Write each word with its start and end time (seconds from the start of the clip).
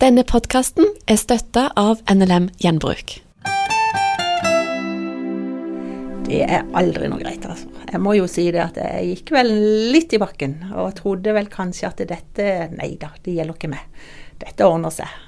Denne 0.00 0.22
podkasten 0.24 0.86
er 1.12 1.18
støtta 1.20 1.66
av 1.76 1.98
NLM 2.08 2.46
Gjenbruk. 2.62 3.18
Det 6.24 6.38
er 6.40 6.62
aldri 6.78 7.10
noe 7.12 7.20
greit, 7.20 7.44
altså. 7.44 7.68
Jeg 7.84 8.00
må 8.00 8.14
jo 8.16 8.24
si 8.30 8.46
det 8.48 8.62
at 8.64 8.78
jeg 8.80 9.10
gikk 9.10 9.32
vel 9.36 9.50
litt 9.92 10.14
i 10.16 10.20
bakken, 10.22 10.54
og 10.72 10.94
trodde 11.02 11.34
vel 11.36 11.50
kanskje 11.52 11.90
at 11.90 12.00
dette 12.08 12.46
Nei 12.78 12.94
da, 13.02 13.10
det 13.20 13.34
gjelder 13.36 13.58
ikke 13.58 13.70
meg. 13.74 14.08
Dette 14.40 14.70
ordner 14.70 14.94
seg. 15.02 15.20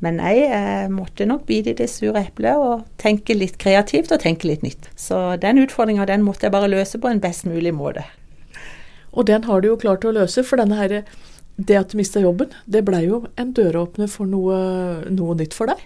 Men 0.00 0.16
nei, 0.22 0.32
jeg 0.40 0.88
måtte 0.94 1.28
nok 1.28 1.44
bite 1.50 1.74
i 1.74 1.78
det 1.82 1.90
sure 1.92 2.24
eplet 2.24 2.56
og 2.56 2.88
tenke 2.96 3.36
litt 3.36 3.60
kreativt 3.60 4.16
og 4.16 4.24
tenke 4.24 4.48
litt 4.48 4.64
nytt. 4.64 4.88
Så 4.96 5.36
den 5.44 5.60
utfordringa 5.66 6.08
den 6.08 6.24
måtte 6.24 6.48
jeg 6.48 6.56
bare 6.56 6.72
løse 6.72 6.96
på 6.96 7.12
en 7.12 7.20
best 7.20 7.44
mulig 7.44 7.76
måte. 7.76 8.08
Og 9.12 9.28
den 9.28 9.44
har 9.44 9.60
du 9.60 9.68
jo 9.74 9.80
klart 9.84 10.08
å 10.08 10.16
løse, 10.16 10.48
for 10.48 10.64
denne 10.64 10.80
her 10.80 11.02
det 11.56 11.78
at 11.78 11.92
du 11.92 11.98
mista 11.98 12.22
jobben, 12.22 12.52
det 12.66 12.84
blei 12.86 13.04
jo 13.06 13.24
en 13.38 13.52
døråpner 13.54 14.10
for 14.10 14.28
noe, 14.28 14.56
noe, 15.10 15.36
nytt 15.38 15.54
for 15.54 15.70
deg? 15.70 15.82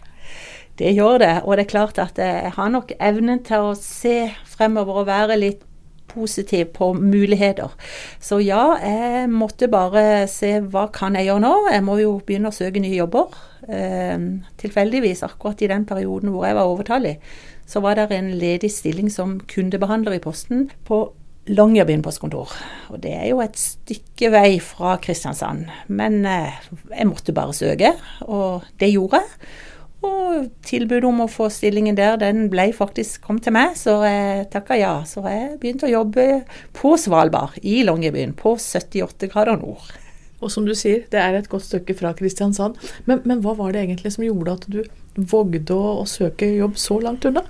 Det 0.78 0.92
gjør 0.94 1.18
det, 1.20 1.32
og 1.42 1.56
det 1.58 1.64
er 1.64 1.72
klart 1.72 1.98
at 1.98 2.20
jeg 2.22 2.52
har 2.54 2.68
nok 2.70 2.92
evnen 3.02 3.42
til 3.46 3.72
å 3.72 3.78
se 3.78 4.28
fremover 4.46 5.02
og 5.02 5.08
være 5.08 5.40
litt 5.40 5.64
positiv 6.08 6.70
på 6.76 6.92
muligheter. 6.96 7.74
Så 8.20 8.40
ja, 8.40 8.78
jeg 8.80 9.28
måtte 9.30 9.68
bare 9.70 10.26
se 10.30 10.54
hva 10.64 10.86
kan 10.94 11.18
jeg 11.18 11.28
gjøre 11.28 11.44
nå. 11.44 11.52
Jeg 11.74 11.84
må 11.84 11.98
jo 12.00 12.16
begynne 12.24 12.48
å 12.48 12.56
søke 12.56 12.80
nye 12.82 12.96
jobber. 12.96 13.36
Eh, 13.68 14.16
tilfeldigvis, 14.62 15.24
akkurat 15.26 15.62
i 15.62 15.70
den 15.70 15.84
perioden 15.88 16.32
hvor 16.32 16.48
jeg 16.48 16.56
var 16.58 16.72
overtallig, 16.72 17.18
så 17.68 17.82
var 17.84 17.98
det 17.98 18.08
en 18.16 18.32
ledig 18.40 18.70
stilling 18.72 19.12
som 19.12 19.36
kundebehandler 19.50 20.16
i 20.16 20.22
Posten 20.24 20.70
på 20.88 21.04
Longyearbyen 21.48 22.02
postkontor. 22.04 22.52
Og 22.92 23.00
det 23.02 23.14
er 23.16 23.28
jo 23.30 23.40
et 23.44 23.56
stykke 23.58 24.30
vei 24.34 24.58
fra 24.64 24.96
Kristiansand. 25.02 25.68
Men 25.88 26.20
eh, 26.28 26.60
jeg 26.92 27.08
måtte 27.08 27.36
bare 27.36 27.56
søke, 27.56 27.94
og 28.26 28.66
det 28.80 28.92
gjorde 28.92 29.22
jeg. 29.22 29.48
Og 30.08 30.44
tilbudet 30.62 31.08
om 31.08 31.24
å 31.24 31.30
få 31.30 31.48
stillingen 31.50 31.96
der, 31.98 32.18
den 32.20 32.46
ble 32.52 32.68
faktisk 32.76 33.24
kom 33.24 33.40
til 33.42 33.56
meg, 33.56 33.74
så 33.80 33.96
jeg 34.06 34.44
takka 34.52 34.76
ja. 34.78 34.92
Så 35.08 35.24
jeg 35.26 35.56
begynte 35.58 35.88
å 35.88 35.94
jobbe 35.96 36.26
på 36.76 36.94
Svalbard, 37.00 37.58
i 37.66 37.80
Longyearbyen, 37.86 38.36
på 38.38 38.54
78 38.54 39.30
grader 39.32 39.58
nord. 39.58 39.90
Og 40.38 40.52
som 40.54 40.66
du 40.68 40.74
sier, 40.78 41.02
det 41.10 41.18
er 41.18 41.34
et 41.34 41.48
godt 41.50 41.66
stykke 41.66 41.96
fra 41.98 42.12
Kristiansand. 42.14 42.78
Men, 43.10 43.24
men 43.26 43.42
hva 43.42 43.56
var 43.58 43.74
det 43.74 43.82
egentlig 43.82 44.14
som 44.14 44.26
gjorde 44.26 44.54
at 44.54 44.68
du 44.70 44.84
vågde 45.18 45.74
å, 45.74 45.96
å 46.04 46.06
søke 46.06 46.46
jobb 46.52 46.78
så 46.78 47.00
langt 47.02 47.26
unna? 47.26 47.42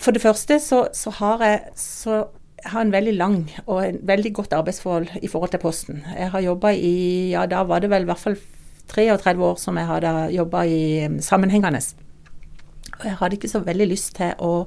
For 0.00 0.16
det 0.16 0.24
første 0.24 0.56
så, 0.62 0.86
så 0.96 1.12
har 1.20 1.44
jeg 1.44 1.60
så 1.78 2.22
jeg 2.64 2.72
har 2.72 2.80
en 2.80 2.92
veldig 2.92 3.12
lang 3.18 3.38
og 3.66 3.82
en 3.84 3.98
veldig 4.08 4.32
godt 4.34 4.54
arbeidsforhold 4.56 5.18
i 5.22 5.28
forhold 5.28 5.52
til 5.52 5.60
Posten. 5.60 6.04
Jeg 6.16 6.30
har 6.32 6.40
jobba 6.40 6.72
i 6.72 7.30
ja 7.34 7.44
da 7.46 7.62
var 7.68 7.84
det 7.84 7.90
vel 7.92 8.06
i 8.06 8.08
hvert 8.08 8.22
fall 8.22 8.38
33 8.88 9.44
år 9.44 9.60
som 9.60 9.76
jeg 9.76 9.88
hadde 9.88 10.12
jobba 10.32 10.62
i 10.64 11.04
um, 11.06 11.20
sammenhengende. 11.20 11.80
Og 13.00 13.04
jeg 13.04 13.16
hadde 13.20 13.36
ikke 13.36 13.52
så 13.52 13.60
veldig 13.64 13.88
lyst 13.90 14.14
til 14.16 14.32
å, 14.38 14.64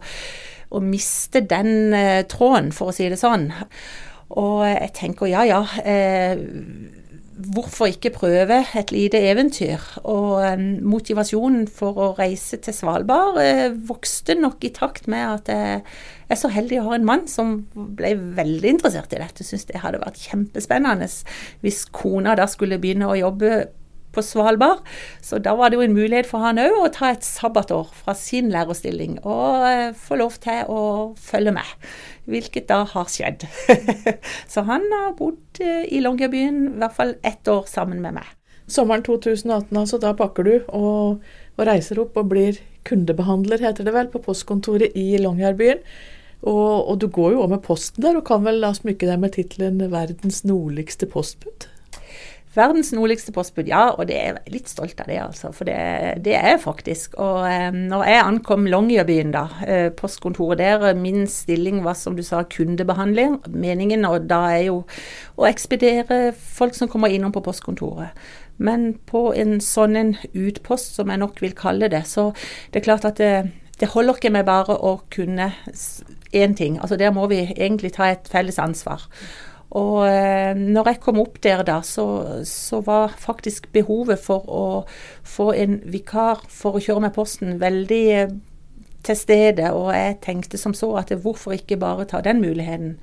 å 0.70 0.82
miste 0.84 1.42
den 1.42 1.94
eh, 1.96 2.24
tråden, 2.30 2.72
for 2.76 2.92
å 2.92 2.96
si 2.96 3.08
det 3.10 3.20
sånn. 3.22 3.50
Og 4.38 4.66
jeg 4.68 4.92
tenker 4.98 5.30
ja 5.32 5.46
ja. 5.48 5.62
Eh, 5.86 6.36
hvorfor 7.38 7.90
ikke 7.92 8.14
prøve 8.16 8.60
et 8.76 8.92
lite 8.92 9.20
eventyr? 9.30 9.84
Og 10.04 10.42
um, 10.42 10.68
motivasjonen 10.94 11.68
for 11.72 11.98
å 12.02 12.12
reise 12.18 12.60
til 12.64 12.76
Svalbard 12.76 13.40
uh, 13.40 13.66
vokste 13.90 14.38
nok 14.40 14.66
i 14.68 14.74
takt 14.76 15.10
med 15.12 15.26
at 15.26 15.52
jeg 15.54 15.82
er 16.34 16.40
så 16.40 16.52
heldig 16.52 16.82
å 16.82 16.88
ha 16.90 16.98
en 16.98 17.08
mann 17.08 17.26
som 17.32 17.60
ble 17.74 18.16
veldig 18.38 18.74
interessert 18.76 19.14
i 19.16 19.22
dette. 19.22 19.46
Syns 19.48 19.68
det 19.70 19.84
hadde 19.84 20.02
vært 20.04 20.20
kjempespennende 20.26 21.08
hvis 21.64 21.86
kona 21.96 22.36
da 22.38 22.50
skulle 22.52 22.82
begynne 22.82 23.08
å 23.08 23.20
jobbe 23.20 23.68
på 24.18 24.26
Svalbard. 24.26 24.84
Så 25.22 25.40
da 25.44 25.54
var 25.58 25.70
det 25.70 25.80
jo 25.80 25.86
en 25.86 25.96
mulighet 25.96 26.30
for 26.30 26.44
han 26.44 26.62
òg 26.62 26.76
å 26.82 26.92
ta 26.94 27.14
et 27.14 27.26
sabbatår 27.26 27.94
fra 28.02 28.18
sin 28.18 28.50
lærerstilling 28.54 29.20
og 29.22 29.68
uh, 29.68 29.94
få 29.98 30.20
lov 30.20 30.40
til 30.44 30.66
å 30.68 30.82
følge 31.22 31.54
med 31.56 31.92
hvilket 32.28 32.68
da 32.68 32.82
har 32.90 33.08
skjedd. 33.12 33.46
så 34.52 34.66
han 34.68 34.84
har 34.92 35.14
bodd 35.16 35.62
eh, 35.64 35.86
i 35.96 36.02
Longyearbyen 36.04 36.58
i 36.74 36.82
hvert 36.82 36.98
fall 36.98 37.14
ett 37.24 37.48
år 37.48 37.64
sammen 37.72 38.02
med 38.04 38.18
meg. 38.18 38.34
Sommeren 38.68 39.06
2018, 39.06 39.72
altså, 39.80 40.00
da 40.04 40.12
pakker 40.18 40.44
du 40.44 40.54
og, 40.76 41.24
og, 41.56 41.62
reiser 41.70 42.02
opp 42.04 42.20
og 42.20 42.34
blir 42.34 42.60
kundebehandler, 42.88 43.64
heter 43.64 43.88
det 43.88 43.96
vel, 43.96 44.12
på 44.12 44.20
postkontoret 44.26 44.96
i 45.00 45.14
Longyearbyen. 45.24 45.80
Og, 46.44 46.84
og, 46.84 46.98
du 47.00 47.08
går 47.08 47.34
jo 47.34 47.46
òg 47.46 47.56
med 47.56 47.64
posten 47.64 48.04
der, 48.04 48.20
og 48.20 48.28
kan 48.28 48.44
vel 48.44 48.60
da 48.62 48.74
smykke 48.76 49.08
deg 49.08 49.24
med 49.24 49.34
tittelen 49.40 49.80
'Verdens 49.88 50.44
nordligste 50.46 51.08
postbud'? 51.10 51.72
Verdens 52.58 52.90
nordligste 52.96 53.32
postbud, 53.36 53.68
ja. 53.70 53.84
Og 53.94 54.08
det 54.10 54.18
er 54.18 54.40
litt 54.50 54.70
stolt 54.72 54.98
av 55.04 55.12
det, 55.12 55.20
altså. 55.22 55.52
For 55.54 55.70
det, 55.70 55.78
det 56.26 56.34
er 56.40 56.56
jeg 56.56 56.64
faktisk. 56.64 57.18
Og 57.22 57.46
eh, 57.46 57.70
når 57.76 58.08
jeg 58.10 58.24
ankom 58.24 58.66
Longyearbyen, 58.72 59.34
da, 59.36 59.46
eh, 59.68 59.90
postkontoret 59.94 60.62
der, 60.64 60.88
min 60.98 61.28
stilling 61.30 61.84
var 61.86 62.00
som 62.00 62.18
du 62.18 62.24
sa 62.26 62.42
kundebehandling. 62.50 63.40
Meningen 63.54 64.08
og 64.10 64.26
da 64.32 64.42
er 64.56 64.66
jo 64.72 64.82
å 65.38 65.48
ekspedere 65.50 66.34
folk 66.34 66.76
som 66.78 66.90
kommer 66.90 67.14
innom 67.14 67.36
på 67.36 67.46
postkontoret. 67.46 68.18
Men 68.58 68.96
på 69.06 69.30
en 69.38 69.60
sånn 69.62 69.96
en 70.00 70.16
utpost, 70.34 70.96
som 70.98 71.14
jeg 71.14 71.22
nok 71.22 71.42
vil 71.44 71.54
kalle 71.58 71.92
det, 71.94 72.08
så 72.10 72.32
det 72.74 72.82
er 72.82 72.88
klart 72.88 73.06
at 73.06 73.22
det, 73.22 73.52
det 73.78 73.92
holder 73.94 74.18
ikke 74.18 74.34
med 74.34 74.48
bare 74.50 74.74
å 74.74 74.98
kunne 75.14 75.52
én 76.34 76.58
ting. 76.58 76.80
Altså 76.82 76.98
Der 76.98 77.14
må 77.14 77.28
vi 77.28 77.54
egentlig 77.54 77.94
ta 77.94 78.10
et 78.10 78.28
felles 78.32 78.58
ansvar. 78.60 79.06
Og 79.76 80.08
eh, 80.08 80.56
når 80.56 80.94
jeg 80.94 81.00
kom 81.04 81.20
opp 81.20 81.42
der 81.44 81.64
da, 81.68 81.82
så, 81.84 82.06
så, 82.48 82.80
var 82.86 83.16
faktisk 83.20 83.68
behovet 83.76 84.22
for 84.24 84.48
å 84.48 84.68
få 85.28 85.52
en 85.60 85.82
vikar 85.92 86.46
for 86.48 86.78
å 86.78 86.84
kjøre 86.84 87.04
med 87.08 87.16
posten 87.18 87.58
veldig 87.60 88.04
eh, 88.16 88.32
til 89.08 89.20
stede. 89.20 89.74
Og 89.76 89.92
jeg 89.96 90.20
tenkte 90.24 90.60
som 90.60 90.76
så 90.78 90.94
at 91.02 91.12
hvorfor 91.12 91.58
ikke 91.58 91.80
bare 91.82 92.08
ta 92.08 92.22
den 92.24 92.40
muligheten. 92.44 92.96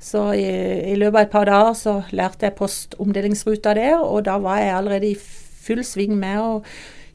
Så 0.00 0.30
i, 0.36 0.46
i 0.92 0.96
løpet 1.00 1.16
av 1.16 1.24
et 1.24 1.34
par 1.34 1.48
dager 1.48 1.74
så 1.78 1.96
lærte 2.12 2.48
jeg 2.48 2.58
postomdelingsruta 2.60 3.74
der, 3.76 3.98
og 4.00 4.24
da 4.28 4.36
var 4.40 4.60
jeg 4.60 4.76
allerede 4.76 5.12
i 5.12 5.18
full 5.60 5.84
sving 5.84 6.16
med 6.20 6.40
å 6.40 6.52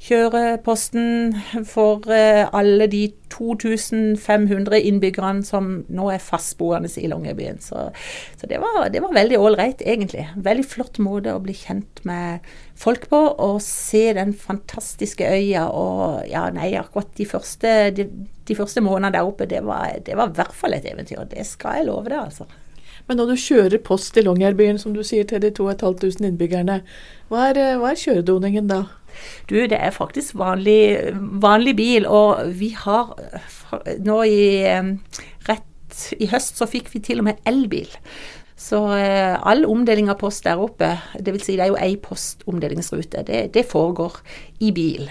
kjøre 0.06 0.58
posten 0.66 1.34
for 1.68 2.06
eh, 2.14 2.46
alle 2.54 2.88
de 2.92 3.08
2500 3.34 4.78
innbyggerne 4.88 5.44
som 5.46 5.72
nå 5.92 6.10
er 6.14 6.24
fastboende 6.24 6.92
i 7.02 7.10
Longyearbyen. 7.12 7.58
Så, 7.64 7.88
så, 8.38 8.50
det 8.50 8.60
var, 8.62 8.86
det 8.94 9.02
var 9.04 9.16
veldig 9.16 9.40
ålreit, 9.42 9.82
egentlig. 9.86 10.28
Veldig 10.46 10.66
flott 10.70 11.00
måte 11.04 11.34
å 11.34 11.42
bli 11.44 11.56
kjent 11.58 12.04
med 12.08 12.46
folk 12.80 13.10
på, 13.12 13.22
og 13.48 13.58
se 13.66 14.08
den 14.18 14.36
fantastiske 14.38 15.26
øya. 15.26 15.66
Og 15.74 16.28
ja, 16.30 16.46
nei, 16.54 16.74
akkurat 16.80 17.10
de 17.18 17.28
første, 17.30 17.74
de, 17.98 18.10
de 18.46 18.58
første 18.58 18.84
månedene 18.86 19.16
der 19.18 19.32
oppe, 19.32 19.50
det 19.50 19.64
var, 19.66 19.98
det 20.06 20.20
var 20.20 20.30
i 20.30 20.38
hvert 20.38 20.56
fall 20.56 20.78
et 20.78 20.86
eventyr. 20.92 21.26
Det 21.32 21.48
skal 21.50 21.82
jeg 21.82 21.90
love 21.90 22.12
deg, 22.12 22.22
altså. 22.22 22.48
Men 23.06 23.20
når 23.20 23.34
du 23.34 23.38
kjører 23.38 23.82
post 23.86 24.16
i 24.18 24.24
Longyearbyen, 24.26 24.80
som 24.82 24.94
du 24.96 25.04
sier, 25.06 25.28
til 25.30 25.42
de 25.44 25.52
2500 25.54 26.26
innbyggerne, 26.32 26.80
hva 27.30 27.50
er, 27.52 27.60
hva 27.82 27.92
er 27.92 28.02
kjøredoningen 28.02 28.70
da? 28.70 28.86
Du, 29.50 29.58
det 29.70 29.78
er 29.78 29.94
faktisk 29.96 30.38
vanlig, 30.40 31.14
vanlig 31.42 31.76
bil, 31.78 32.08
og 32.08 32.46
vi 32.60 32.72
har 32.78 33.14
nå 34.06 34.22
i 34.30 34.42
rett 35.48 35.72
i 36.20 36.28
høst 36.32 36.60
så 36.60 36.68
fikk 36.70 36.90
vi 36.94 37.04
til 37.04 37.22
og 37.22 37.30
med 37.30 37.46
elbil. 37.48 37.92
Så 38.56 38.80
eh, 38.96 39.36
all 39.36 39.66
omdeling 39.68 40.08
av 40.10 40.20
post 40.22 40.46
der 40.48 40.62
oppe, 40.62 40.94
dvs. 41.20 41.44
Si 41.44 41.58
det 41.58 41.66
er 41.66 41.74
jo 41.74 41.80
ei 41.80 41.98
postomdelingsrute, 42.02 43.26
det, 43.28 43.42
det 43.56 43.66
foregår 43.68 44.22
i 44.64 44.72
bil. 44.76 45.10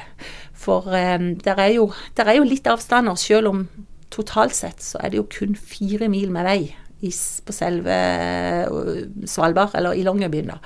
For 0.56 0.88
eh, 0.96 1.18
der, 1.44 1.60
er 1.60 1.74
jo, 1.76 1.90
der 2.16 2.32
er 2.32 2.40
jo 2.40 2.48
litt 2.48 2.68
avstander, 2.70 3.18
selv 3.20 3.52
om 3.52 3.66
totalt 4.14 4.54
sett 4.56 4.82
så 4.84 5.00
er 5.02 5.12
det 5.12 5.20
jo 5.20 5.28
kun 5.30 5.58
fire 5.58 6.08
mil 6.12 6.32
med 6.34 6.48
vei 6.48 6.62
på 7.04 7.52
selve 7.52 7.92
uh, 7.92 9.02
Svalbard, 9.28 9.74
eller 9.76 9.92
i 9.92 10.04
Longyearbyen, 10.06 10.54
da. 10.54 10.56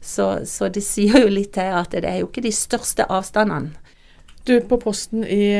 Så, 0.00 0.26
så, 0.46 0.68
det 0.72 0.84
sier 0.86 1.24
jo 1.24 1.30
litt 1.32 1.52
til 1.56 1.74
at 1.74 1.94
det 1.94 2.08
er 2.08 2.20
jo 2.22 2.28
ikke 2.30 2.44
de 2.44 2.54
største 2.54 3.06
avstandene. 3.10 3.74
Du, 4.48 4.54
på 4.64 4.78
posten 4.80 5.26
i, 5.28 5.52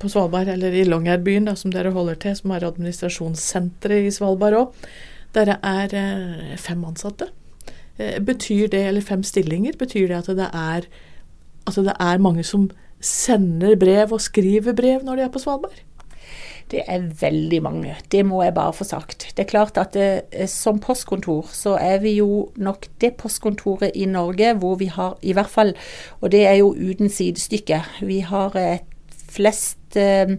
på 0.00 0.08
Svalbard, 0.08 0.48
eller 0.48 0.72
i 0.72 0.86
Longyearbyen, 0.88 1.50
som 1.60 1.74
dere 1.74 1.92
holder 1.92 2.16
til, 2.22 2.36
som 2.38 2.54
er 2.54 2.64
administrasjonssenteret 2.64 4.08
i 4.08 4.12
Svalbard 4.14 4.56
òg, 4.56 4.86
dere 5.36 5.58
er 5.60 5.96
eh, 5.98 6.54
fem 6.60 6.86
ansatte. 6.88 7.28
Eh, 7.98 8.16
betyr 8.24 8.70
det, 8.72 8.80
eller 8.88 9.04
fem 9.04 9.22
stillinger, 9.26 9.76
betyr 9.76 10.08
det 10.08 10.22
at 10.22 10.30
det 10.38 10.48
er, 10.48 10.88
at 11.68 11.76
det 11.76 11.96
er 12.00 12.22
mange 12.22 12.46
som 12.48 12.70
sender 13.04 13.76
brev 13.76 14.14
og 14.16 14.22
skriver 14.24 14.72
brev 14.72 15.04
når 15.04 15.20
de 15.20 15.26
er 15.26 15.34
på 15.34 15.42
Svalbard? 15.42 15.76
Det 16.70 16.82
er 16.88 17.02
veldig 17.20 17.60
mange. 17.62 17.96
Det 18.12 18.22
må 18.26 18.42
jeg 18.42 18.54
bare 18.56 18.72
få 18.72 18.86
sagt. 18.88 19.28
Det 19.36 19.44
er 19.44 19.50
klart 19.50 19.78
at 19.78 19.92
det, 19.94 20.22
eh, 20.32 20.48
som 20.48 20.80
postkontor 20.80 21.50
så 21.52 21.76
er 21.80 22.00
vi 22.02 22.16
jo 22.16 22.48
nok 22.56 22.88
det 23.00 23.14
postkontoret 23.20 23.92
i 23.94 24.06
Norge 24.08 24.54
hvor 24.58 24.78
vi 24.80 24.86
har 24.86 25.18
i 25.22 25.32
hvert 25.32 25.50
fall, 25.50 25.74
og 26.20 26.32
det 26.32 26.46
er 26.46 26.58
jo 26.62 26.74
uten 26.74 27.08
sidestykke, 27.08 27.82
vi 28.00 28.20
har 28.20 28.56
et 28.56 28.88
flest 29.34 29.96
eh, 29.96 30.36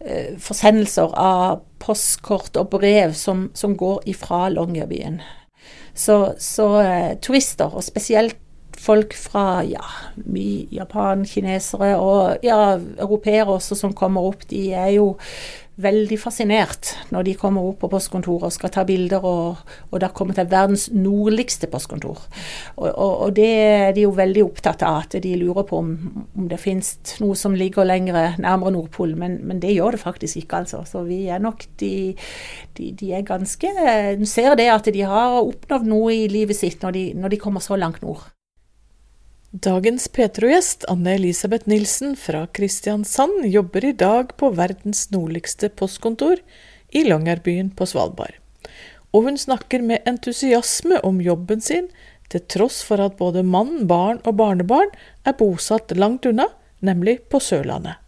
eh, 0.00 0.36
forsendelser 0.38 1.14
av 1.18 1.62
postkort 1.82 2.56
og 2.60 2.70
brev 2.76 3.14
som, 3.14 3.48
som 3.54 3.76
går 3.76 4.06
ifra 4.12 4.46
Longyearbyen. 4.52 5.20
Så, 5.96 6.34
så 6.38 6.68
eh, 6.82 7.12
turister, 7.24 7.72
og 7.72 7.84
spesielt 7.84 8.36
folk 8.80 9.14
fra 9.18 9.62
ja, 9.66 9.84
mye 10.24 10.66
Japan, 10.74 11.26
kinesere 11.28 11.94
og 11.98 12.44
ja, 12.46 12.76
europeere 12.98 13.56
også 13.56 13.78
som 13.78 13.94
kommer 13.96 14.26
opp. 14.28 14.46
De 14.50 14.68
er 14.76 14.96
jo 14.96 15.14
veldig 15.76 16.16
fascinert 16.16 16.94
når 17.12 17.26
de 17.26 17.34
kommer 17.36 17.66
opp 17.68 17.82
på 17.82 17.90
postkontoret 17.92 18.48
og 18.48 18.54
skal 18.54 18.72
ta 18.72 18.84
bilder, 18.88 19.24
og, 19.24 19.72
og 19.90 20.00
da 20.00 20.08
kommer 20.08 20.36
til 20.36 20.48
verdens 20.48 20.86
nordligste 20.92 21.68
postkontor. 21.72 22.22
Og, 22.76 22.86
og, 22.88 23.12
og, 23.26 23.34
det 23.36 23.48
er 23.60 23.92
de 23.96 24.06
jo 24.06 24.14
veldig 24.16 24.44
opptatt 24.46 24.84
av, 24.86 25.04
at 25.04 25.18
de 25.22 25.34
lurer 25.36 25.66
på 25.68 25.80
om, 25.82 25.90
om 26.36 26.46
det 26.48 26.60
finnes 26.62 26.94
noe 27.20 27.36
som 27.38 27.56
ligger 27.56 27.88
lengre, 27.88 28.30
nærmere 28.42 28.72
Nordpolen, 28.76 29.18
men, 29.20 29.38
men, 29.44 29.60
det 29.60 29.74
gjør 29.76 29.96
det 29.96 30.04
faktisk 30.04 30.40
ikke, 30.40 30.62
altså. 30.64 30.82
Så 30.88 31.04
vi 31.06 31.26
er 31.32 31.42
nok 31.42 31.66
de, 31.80 32.14
de, 32.78 32.90
de 32.96 33.12
er 33.16 33.26
ganske 33.26 33.72
Du 34.16 34.24
ser 34.28 34.56
det 34.56 34.68
at 34.72 34.88
de 34.92 35.04
har 35.04 35.40
oppnådd 35.42 35.84
noe 35.88 36.14
i 36.14 36.26
livet 36.30 36.56
sitt 36.56 36.82
når 36.84 36.96
de, 36.96 37.04
når 37.20 37.34
de 37.34 37.42
kommer 37.42 37.64
så 37.64 37.76
langt 37.76 38.02
nord. 38.04 38.24
Dagens 39.62 40.08
Petro-gjest, 40.08 40.84
Anne 40.88 41.14
Elisabeth 41.14 41.68
Nilsen 41.68 42.16
fra 42.16 42.42
Kristiansand, 42.46 43.46
jobber 43.46 43.84
i 43.84 43.92
dag 43.92 44.34
på 44.36 44.50
verdens 44.52 45.06
nordligste 45.14 45.70
postkontor 45.72 46.42
i 46.92 47.04
Longyearbyen 47.06 47.70
på 47.72 47.86
Svalbard. 47.88 48.36
Og 49.16 49.30
hun 49.30 49.40
snakker 49.40 49.80
med 49.80 50.04
entusiasme 50.04 51.00
om 51.00 51.22
jobben 51.24 51.64
sin, 51.64 51.88
til 52.28 52.44
tross 52.52 52.82
for 52.84 53.00
at 53.00 53.16
både 53.16 53.46
mann, 53.46 53.86
barn 53.88 54.20
og 54.26 54.36
barnebarn 54.42 54.92
er 55.24 55.38
bosatt 55.40 55.94
langt 55.96 56.28
unna, 56.28 56.50
nemlig 56.84 57.22
på 57.32 57.40
Sørlandet. 57.40 58.02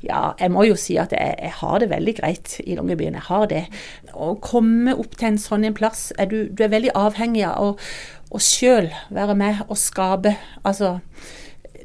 Ja, 0.00 0.36
jeg 0.38 0.52
må 0.54 0.62
jo 0.62 0.76
si 0.78 0.94
at 1.00 1.10
jeg, 1.12 1.34
jeg 1.42 1.54
har 1.58 1.80
det 1.82 1.90
veldig 1.90 2.12
greit 2.20 2.52
i 2.62 2.76
Longyearbyen. 2.78 3.16
Jeg 3.18 3.26
har 3.28 3.48
det. 3.50 3.64
Å 4.14 4.36
komme 4.40 4.94
opp 4.94 5.18
til 5.18 5.32
en 5.32 5.40
sånn 5.42 5.66
en 5.66 5.76
plass 5.76 6.12
er 6.16 6.30
du, 6.30 6.36
du 6.48 6.62
er 6.64 6.70
veldig 6.70 6.94
avhengig 6.96 7.42
av 7.50 7.80
å 8.30 8.40
sjøl 8.42 8.90
være 9.14 9.36
med 9.38 9.62
og 9.68 9.78
skape. 9.80 10.34
Altså 10.66 10.98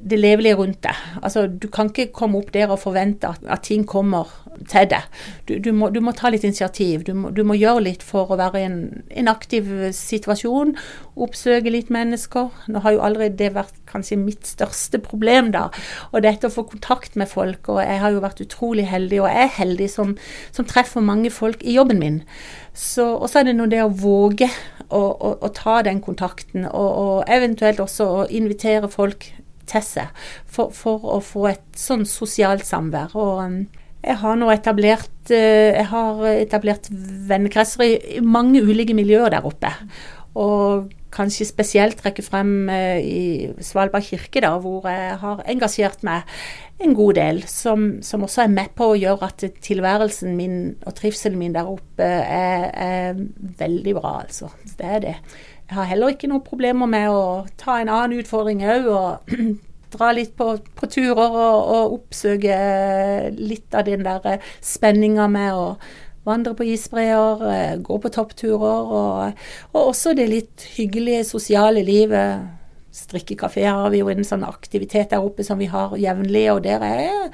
det 0.09 0.19
levelige 0.19 0.57
rundt 0.59 0.81
deg. 0.83 1.03
Altså, 1.21 1.45
du 1.47 1.67
kan 1.71 1.89
ikke 1.91 2.11
komme 2.15 2.39
opp 2.41 2.53
der 2.53 2.71
og 2.73 2.81
forvente 2.81 3.29
at, 3.29 3.43
at 3.47 3.63
ting 3.63 3.85
kommer 3.87 4.29
til 4.69 4.87
deg. 4.91 5.07
Du, 5.47 5.55
du, 5.63 5.71
må, 5.75 5.89
du, 5.93 5.99
må, 6.03 6.11
ta 6.15 6.29
litt 6.33 6.43
initiativ. 6.43 7.05
Du 7.07 7.13
må, 7.17 7.31
du 7.33 7.43
må, 7.47 7.55
gjøre 7.57 7.85
litt 7.87 8.03
for 8.05 8.31
å 8.31 8.37
være 8.39 8.61
i 8.61 8.65
en, 8.67 8.79
en 9.09 9.31
aktiv 9.31 9.69
situasjon. 9.95 10.75
Oppsøke 11.15 11.71
litt 11.73 11.91
mennesker. 11.93 12.51
Nå 12.67 12.83
har 12.83 12.95
jo 12.95 13.03
aldri 13.05 13.29
det 13.31 13.53
vært 13.55 13.79
kanskje 13.89 14.19
mitt 14.19 14.47
største 14.49 14.99
problem, 15.03 15.51
da. 15.55 15.67
Og 16.11 16.25
dette 16.25 16.49
å 16.49 16.53
få 16.53 16.65
kontakt 16.73 17.17
med 17.19 17.31
folk. 17.31 17.71
Og 17.71 17.81
jeg 17.83 18.01
har 18.03 18.13
jo 18.13 18.23
vært 18.23 18.43
utrolig 18.43 18.87
heldig, 18.89 19.23
og 19.23 19.31
er 19.31 19.51
heldig 19.59 19.89
som, 19.91 20.17
som 20.51 20.67
treffer 20.69 21.05
mange 21.05 21.31
folk 21.33 21.63
i 21.63 21.77
jobben 21.77 22.01
min. 22.03 22.21
Så, 22.73 23.05
og 23.15 23.29
så 23.29 23.41
er 23.41 23.49
det 23.49 23.57
nå 23.57 23.67
det 23.69 23.83
å 23.83 23.91
våge 23.93 24.49
å, 24.89 24.99
å, 24.99 25.31
å 25.45 25.49
ta 25.53 25.81
den 25.85 26.01
kontakten, 26.03 26.65
og, 26.65 26.89
og, 26.89 27.15
eventuelt 27.31 27.81
også 27.83 28.09
å 28.09 28.25
invitere 28.33 28.89
folk 28.91 29.29
til 29.69 29.85
seg 29.85 30.25
for, 30.45 30.73
for 30.75 31.05
å 31.15 31.19
få 31.23 31.47
et 31.53 31.63
sånn 31.79 32.05
sosialt 32.09 32.65
samvær. 32.67 33.15
Og 33.19 33.43
um, 33.43 33.61
jeg 34.03 34.19
har 34.23 34.39
nå 34.39 34.49
etablert, 34.53 35.13
uh, 35.31 35.79
jeg 35.79 36.41
etablert 36.47 36.89
vennekretser 37.29 37.85
i 37.87 38.19
mange 38.25 38.63
ulike 38.63 38.95
miljøer 38.97 39.33
der 39.33 39.47
oppe. 39.47 39.71
Og 40.33 40.91
kanskje 41.13 41.45
spesielt 41.45 41.99
trekke 42.01 42.25
frem 42.25 42.69
uh, 42.71 42.99
i 42.99 43.53
Svalbard 43.63 44.05
kirke, 44.07 44.41
da, 44.43 44.55
hvor 44.61 44.89
jeg 44.89 45.17
har 45.21 45.43
engasjert 45.53 46.05
meg 46.07 46.29
en 46.83 46.95
god 46.97 47.17
del. 47.19 47.41
Som, 47.49 47.87
som, 48.05 48.25
også 48.25 48.45
er 48.45 48.53
med 48.53 48.73
på 48.77 48.91
å 48.91 48.99
gjøre 48.99 49.29
at 49.29 49.45
tilværelsen 49.63 50.35
min 50.37 50.59
og 50.83 50.95
trivselen 50.97 51.39
min 51.39 51.55
der 51.55 51.69
oppe 51.69 52.07
er, 52.07 52.69
er 52.73 53.23
veldig 53.61 53.97
bra, 53.99 54.19
altså. 54.25 54.51
Det 54.77 54.89
er 54.97 55.03
det. 55.03 55.17
Har 55.73 55.89
heller 55.89 56.13
ikke 56.13 56.29
noen 56.29 56.45
problemer 56.45 56.89
med 56.89 57.09
å 57.11 57.43
ta 57.59 57.79
en 57.81 57.91
annen 57.91 58.19
utfordring 58.21 58.63
òg, 58.65 58.89
og 58.93 59.35
dra 59.95 60.11
litt 60.15 60.33
på, 60.37 60.55
på 60.77 60.89
turer 60.89 61.19
og, 61.27 61.59
og, 61.59 61.99
oppsøke 61.99 62.55
litt 63.37 63.75
av 63.77 63.85
den 63.89 64.05
der 64.05 64.41
spenninga 64.63 65.27
med 65.31 65.53
å 65.57 65.67
vandre 66.23 66.55
på 66.55 66.65
isbreer, 66.71 67.43
eh, 67.51 67.75
gå 67.83 67.99
på 67.99 68.11
toppturer, 68.15 68.93
og, 68.95 69.43
og, 69.73 69.79
også 69.81 70.15
det 70.17 70.29
litt 70.31 70.67
hyggelige 70.77 71.25
sosiale 71.27 71.83
livet. 71.83 72.47
Strikkekafé 72.93 73.65
har 73.67 73.89
vi 73.91 74.03
jo 74.03 74.11
en 74.13 74.25
sånn 74.27 74.45
aktivitet 74.47 75.11
der 75.11 75.25
oppe 75.25 75.43
som 75.45 75.59
vi 75.59 75.67
har 75.71 75.97
jevnlig, 75.99 76.45
og 76.53 76.63
der 76.65 76.85
er 76.87 77.31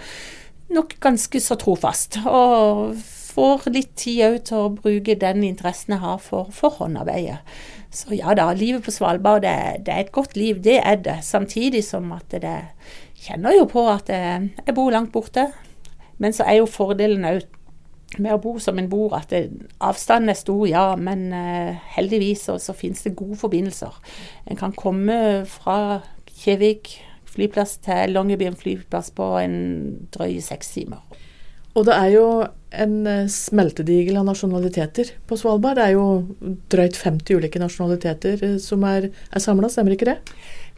nok 0.73 0.95
ganske 1.03 1.41
så 1.43 1.57
trofast. 1.59 2.21
Og 2.25 2.95
får 3.29 3.69
litt 3.73 3.91
tid 3.99 4.23
òg 4.25 4.39
til 4.49 4.63
å 4.63 4.71
bruke 4.73 5.17
den 5.19 5.43
interessen 5.47 5.95
jeg 5.95 6.03
har 6.03 6.21
for, 6.23 6.49
for 6.55 6.79
håndarbeidet. 6.79 7.41
Så 7.89 8.13
ja 8.13 8.35
da, 8.37 8.51
livet 8.53 8.85
på 8.85 8.93
Svalbard 8.93 9.41
det, 9.41 9.85
det, 9.85 9.93
er 9.93 10.05
et 10.05 10.11
godt 10.13 10.35
liv, 10.37 10.59
det 10.63 10.77
er 10.83 10.99
det. 11.01 11.19
Samtidig 11.25 11.81
som 11.87 12.11
at 12.13 12.29
det 12.31 12.57
kjenner 13.17 13.55
jo 13.57 13.65
på 13.69 13.87
at 13.89 14.11
jeg 14.13 14.75
bor 14.77 14.93
langt 14.93 15.11
borte. 15.15 15.47
Men 16.19 16.35
så 16.35 16.45
er 16.45 16.59
jo 16.59 16.69
fordelen 16.69 17.25
òg 17.25 17.47
med 18.17 18.33
å 18.33 18.41
bo 18.41 18.55
som 18.61 18.79
en 18.81 18.89
bor, 18.89 19.13
at 19.17 19.29
det, 19.29 19.43
avstanden 19.85 20.31
er 20.33 20.37
stor, 20.37 20.63
ja. 20.69 20.85
Men 20.99 21.29
uh, 21.33 21.77
heldigvis 21.95 22.47
så, 22.49 22.57
så, 22.61 22.73
finnes 22.77 23.03
det 23.05 23.17
gode 23.19 23.37
forbindelser. 23.39 23.99
En 24.49 24.59
kan 24.59 24.73
komme 24.75 25.45
fra 25.49 26.01
Kjevik 26.39 26.95
flyplass 27.29 27.77
til 27.85 28.15
Longyearbyen 28.15 28.57
flyplass 28.57 29.11
på 29.15 29.27
en 29.41 29.57
drøye 30.13 30.41
seks 30.41 30.73
timer. 30.73 31.03
Og 31.77 31.85
det 31.87 31.95
er 31.95 32.09
jo 32.15 32.25
en 32.71 33.07
eh, 33.07 33.27
smeltedigel 33.31 34.17
av 34.19 34.27
nasjonaliteter 34.27 35.13
på 35.27 35.37
Svalbard. 35.39 35.79
Det 35.79 35.87
er 35.87 35.95
jo 35.95 36.05
drøyt 36.71 36.97
50 36.99 37.39
ulike 37.39 37.61
nasjonaliteter 37.61 38.43
eh, 38.45 38.55
som 38.61 38.85
er, 38.87 39.09
er 39.09 39.43
samla, 39.43 39.71
stemmer 39.73 39.95
ikke 39.95 40.09
det? 40.11 40.17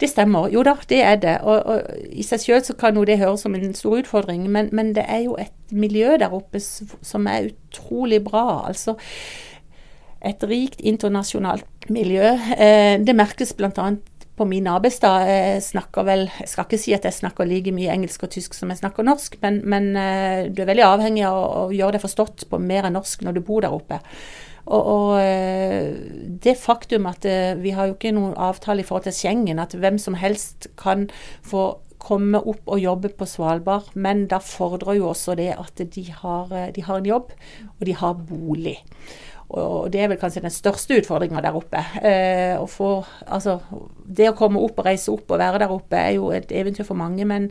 Det 0.00 0.08
stemmer. 0.10 0.48
Jo 0.52 0.64
da, 0.66 0.74
det 0.88 1.02
er 1.04 1.20
det. 1.22 1.36
Og, 1.44 1.58
og 1.68 2.08
I 2.10 2.24
seg 2.26 2.44
sjøl 2.46 2.64
kan 2.80 2.96
jo 2.98 3.06
det 3.08 3.20
høres 3.20 3.44
som 3.44 3.54
en 3.54 3.76
stor 3.76 4.00
utfordring, 4.00 4.48
men, 4.50 4.72
men, 4.72 4.94
det 4.96 5.04
er 5.06 5.26
jo 5.26 5.36
et 5.40 5.52
miljø 5.70 6.16
der 6.20 6.34
oppe 6.34 6.60
som 6.62 7.28
er 7.30 7.52
utrolig 7.52 8.22
bra. 8.24 8.64
Altså 8.68 8.96
et 10.22 10.44
rikt 10.46 10.80
internasjonalt 10.86 11.90
miljø. 11.90 12.34
Eh, 12.56 12.96
det 13.02 13.14
merkes 13.18 13.54
bl.a 13.58 13.90
på 14.42 14.48
min 14.50 14.66
arbeidsdag 14.70 15.28
jeg 15.28 15.64
snakker 15.68 16.06
vel 16.06 16.24
Jeg 16.40 16.50
skal 16.50 16.66
ikke 16.66 16.80
si 16.80 16.94
at 16.96 17.06
jeg 17.06 17.18
snakker 17.20 17.48
like 17.48 17.74
mye 17.74 17.92
engelsk 17.94 18.24
og 18.26 18.32
tysk 18.34 18.56
som 18.58 18.72
jeg 18.72 18.80
snakker 18.82 19.06
norsk, 19.06 19.38
men, 19.44 19.60
men 19.62 19.92
uh, 19.94 20.48
du 20.50 20.62
er 20.62 20.70
veldig 20.72 20.86
avhengig 20.88 21.26
av 21.28 21.38
å, 21.38 21.68
gjøre 21.74 21.96
deg 21.96 22.02
forstått 22.02 22.48
på 22.50 22.60
mer 22.62 22.88
enn 22.88 22.98
norsk 22.98 23.22
når 23.22 23.38
du 23.38 23.44
bor 23.46 23.62
der 23.62 23.74
oppe. 23.74 24.00
Og, 24.66 24.82
og 24.82 25.14
uh, 25.18 25.94
det 26.42 26.56
faktum 26.58 27.06
at 27.10 27.26
vi 27.62 27.74
har 27.76 27.90
jo 27.90 27.96
ikke 27.96 28.14
noen 28.16 28.34
avtale 28.34 28.82
i 28.82 28.88
forhold 28.88 29.06
til 29.06 29.16
Schengen, 29.16 29.62
at 29.62 29.76
hvem 29.78 30.00
som 30.02 30.18
helst 30.18 30.72
kan 30.80 31.06
få 31.46 31.70
komme 32.02 32.40
opp 32.40 32.66
og 32.66 32.82
jobbe 32.82 33.12
på 33.14 33.28
Svalbard, 33.30 33.92
men 33.94 34.24
da 34.30 34.40
fordrer 34.42 34.98
jo 34.98 35.12
også 35.12 35.36
det 35.38 35.52
at 35.54 35.84
de 35.94 36.08
har, 36.10 36.50
de 36.74 36.82
har 36.82 36.98
en 36.98 37.06
jobb, 37.06 37.30
og 37.76 37.84
de 37.86 37.94
har 37.94 38.24
bolig. 38.26 38.80
Og 39.52 39.90
det 39.92 40.00
er 40.00 40.08
vel 40.08 40.20
kanskje 40.20 40.44
den 40.44 40.54
største 40.54 40.96
utfordringa 41.02 41.42
der 41.44 41.56
oppe. 41.56 41.82
Eh, 42.00 42.54
å 42.56 42.64
få, 42.70 42.94
altså, 43.26 43.58
det 44.06 44.30
å 44.30 44.36
komme 44.38 44.62
opp 44.64 44.80
og 44.80 44.88
reise 44.88 45.12
opp 45.12 45.28
og 45.28 45.42
være 45.42 45.60
der 45.60 45.74
oppe 45.74 45.98
er 45.98 46.14
jo 46.16 46.30
et 46.32 46.52
eventyr 46.56 46.88
for 46.88 46.96
mange. 46.96 47.26
Men 47.28 47.50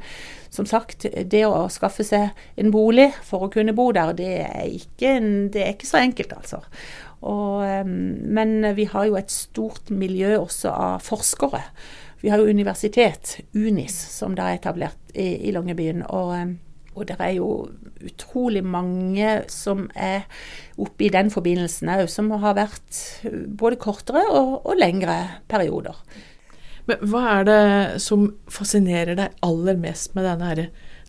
som 0.54 0.66
sagt, 0.70 1.06
det 1.06 1.44
å 1.46 1.68
skaffe 1.74 2.06
seg 2.08 2.34
en 2.58 2.74
bolig 2.74 3.12
for 3.28 3.46
å 3.46 3.52
kunne 3.54 3.76
bo 3.78 3.92
der, 3.94 4.16
det 4.18 4.34
er 4.48 4.66
ikke, 4.66 5.14
det 5.54 5.66
er 5.66 5.76
ikke 5.76 5.92
så 5.92 6.02
enkelt, 6.02 6.34
altså. 6.40 6.64
Og, 7.22 7.62
eh, 7.68 7.86
men 7.86 8.72
vi 8.76 8.90
har 8.90 9.06
jo 9.06 9.20
et 9.20 9.34
stort 9.34 9.94
miljø 9.94 10.40
også 10.40 10.74
av 10.74 11.06
forskere. 11.06 11.62
Vi 12.22 12.34
har 12.34 12.42
jo 12.42 12.50
universitet, 12.50 13.40
UNIS, 13.54 13.94
som 14.14 14.34
da 14.38 14.50
er 14.50 14.60
etablert 14.60 15.14
i, 15.14 15.50
i 15.50 15.54
Longyearbyen. 15.54 16.06
og 16.10 16.36
eh, 16.38 16.52
og 16.92 17.08
det 17.08 17.16
er 17.24 17.36
jo 17.38 17.48
utrolig 18.04 18.64
mange 18.68 19.38
som 19.52 19.86
er 19.96 20.26
oppe 20.82 21.08
i 21.08 21.12
den 21.14 21.32
forbindelsen 21.32 21.92
òg, 21.94 22.08
som 22.12 22.32
har 22.44 22.58
vært 22.58 23.00
både 23.48 23.80
kortere 23.80 24.26
og, 24.28 24.58
og, 24.66 24.74
lengre 24.80 25.18
perioder. 25.52 25.96
Men 26.90 27.04
hva 27.08 27.22
er 27.38 27.48
det 27.48 27.62
som 28.04 28.26
fascinerer 28.52 29.16
deg 29.20 29.38
aller 29.46 29.78
mest 29.80 30.18
med 30.18 30.28
denne 30.28 30.50
her 30.50 30.64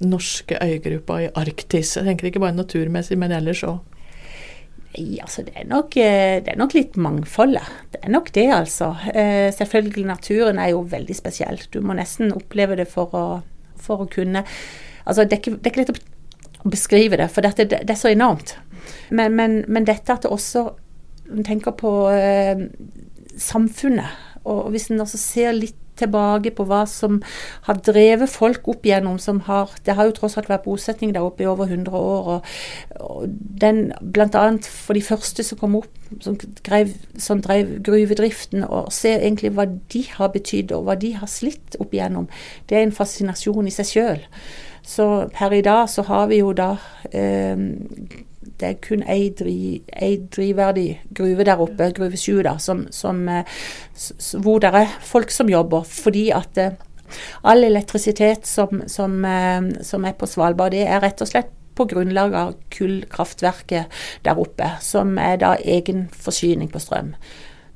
norske 0.04 0.58
øygruppa 0.62 1.22
i 1.24 1.32
Arktis? 1.40 1.96
Jeg 1.96 2.06
tenker 2.06 2.30
ikke 2.30 2.44
bare 2.44 2.58
naturmessig, 2.58 3.18
men 3.18 3.34
ellers 3.34 3.64
òg. 3.66 3.80
Nei, 4.92 5.16
altså 5.24 5.42
det 5.46 5.56
er, 5.56 5.66
nok, 5.66 5.96
det 5.96 6.52
er, 6.52 6.60
nok, 6.60 6.76
litt 6.76 6.98
mangfoldet. 7.00 7.64
Det 7.94 8.02
er 8.04 8.12
nok 8.12 8.28
det, 8.36 8.46
altså. 8.52 8.92
Eh, 9.08 9.48
selvfølgelig, 9.56 10.04
naturen 10.04 10.60
er 10.60 10.74
jo 10.74 10.84
veldig 10.92 11.16
spesiell. 11.16 11.62
Du 11.72 11.80
må 11.80 11.96
nesten 11.96 12.34
oppleve 12.36 12.76
det 12.78 12.86
for 12.92 13.16
å, 13.16 13.26
for 13.80 14.04
å 14.04 14.10
kunne 14.12 14.44
Altså, 15.04 15.24
det 15.24 15.32
er 15.32 15.42
ikke, 15.42 15.56
det 15.58 15.66
er 15.66 15.74
ikke 15.74 15.84
lett 15.84 15.94
å 16.62 16.72
beskrive 16.72 17.18
det, 17.18 17.28
for 17.30 17.44
dette, 17.44 17.66
det, 17.70 17.90
er 17.90 17.98
så 17.98 18.12
enormt. 18.12 18.56
Men, 19.10 19.34
men, 19.38 19.62
men 19.68 19.86
dette 19.86 20.14
at 20.14 20.24
det 20.24 20.32
også 20.32 20.70
En 21.32 21.44
tenker 21.46 21.72
på 21.78 21.90
eh, 22.12 22.66
samfunnet, 23.40 24.10
og 24.44 24.66
hvis 24.74 24.90
en 24.90 25.00
også 25.00 25.16
ser 25.16 25.54
litt 25.54 25.78
tilbake 26.02 26.52
på 26.56 26.64
hva 26.68 26.82
som 26.88 27.20
har 27.66 27.80
drevet 27.84 28.30
folk 28.30 28.68
opp 28.72 28.86
igjennom, 28.86 29.18
som 29.22 29.42
har 29.48 29.70
Det 29.84 29.94
har 29.96 30.08
jo 30.08 30.16
tross 30.16 30.36
alt 30.36 30.48
vært 30.48 30.64
bosetning 30.64 31.12
der 31.14 31.24
oppe 31.26 31.44
i 31.44 31.46
over 31.46 31.66
100 31.66 31.92
år. 31.92 32.28
og, 32.28 32.44
og 33.00 33.28
den, 33.60 33.92
annet 34.34 34.66
for 34.66 34.94
de 34.94 35.02
første 35.02 35.42
som 35.42 35.58
kom 35.58 35.76
opp, 35.76 35.88
som 36.20 36.36
drev, 36.64 36.94
som 37.18 37.42
drev 37.42 37.82
gruvedriften, 37.82 38.64
og 38.64 38.92
se 38.92 39.14
egentlig 39.18 39.52
hva 39.52 39.66
de 39.92 40.04
har 40.16 40.28
betydd, 40.28 40.72
og 40.72 40.84
hva 40.84 40.94
de 40.94 41.14
har 41.14 41.28
slitt 41.28 41.76
opp 41.78 41.94
igjennom, 41.94 42.28
det 42.68 42.78
er 42.78 42.82
en 42.82 42.92
fascinasjon 42.92 43.66
i 43.66 43.74
seg 43.74 43.86
sjøl. 43.86 44.28
Så 44.82 45.28
per 45.34 45.52
i 45.54 45.62
dag 45.62 45.88
så 45.90 46.02
har 46.02 46.26
vi 46.30 46.42
jo 46.42 46.52
da 46.56 46.76
eh, 47.12 47.56
det 48.62 48.68
er 48.68 48.78
kun 48.82 49.02
ei, 49.10 49.30
dri, 49.38 49.82
ei 49.98 50.16
drivverdig 50.30 50.86
gruve 51.14 51.46
der 51.46 51.60
oppe, 51.62 51.90
gruve 51.96 52.18
7, 52.18 52.42
da, 52.46 52.56
som, 52.62 52.86
som, 52.94 53.24
eh, 53.28 53.48
hvor 54.42 54.62
det 54.62 54.72
er 54.78 54.94
folk 55.02 55.30
som 55.34 55.50
jobber. 55.50 55.86
Fordi 55.88 56.28
at 56.34 56.58
eh, 56.62 56.78
all 57.42 57.64
elektrisitet 57.66 58.46
som, 58.46 58.84
som, 58.86 59.18
eh, 59.24 59.72
som, 59.82 60.06
er 60.06 60.18
på 60.18 60.30
Svalbard, 60.30 60.76
det 60.76 60.86
er 60.86 61.02
rett 61.02 61.22
og 61.22 61.32
slett 61.32 61.50
på 61.74 61.86
grunnlag 61.88 62.34
av 62.36 62.52
kullkraftverket 62.74 64.02
der 64.26 64.38
oppe, 64.38 64.74
som 64.84 65.16
er 65.18 65.40
da 65.40 65.54
egen 65.56 66.06
forsyning 66.12 66.70
på 66.70 66.82
strøm. 66.82 67.14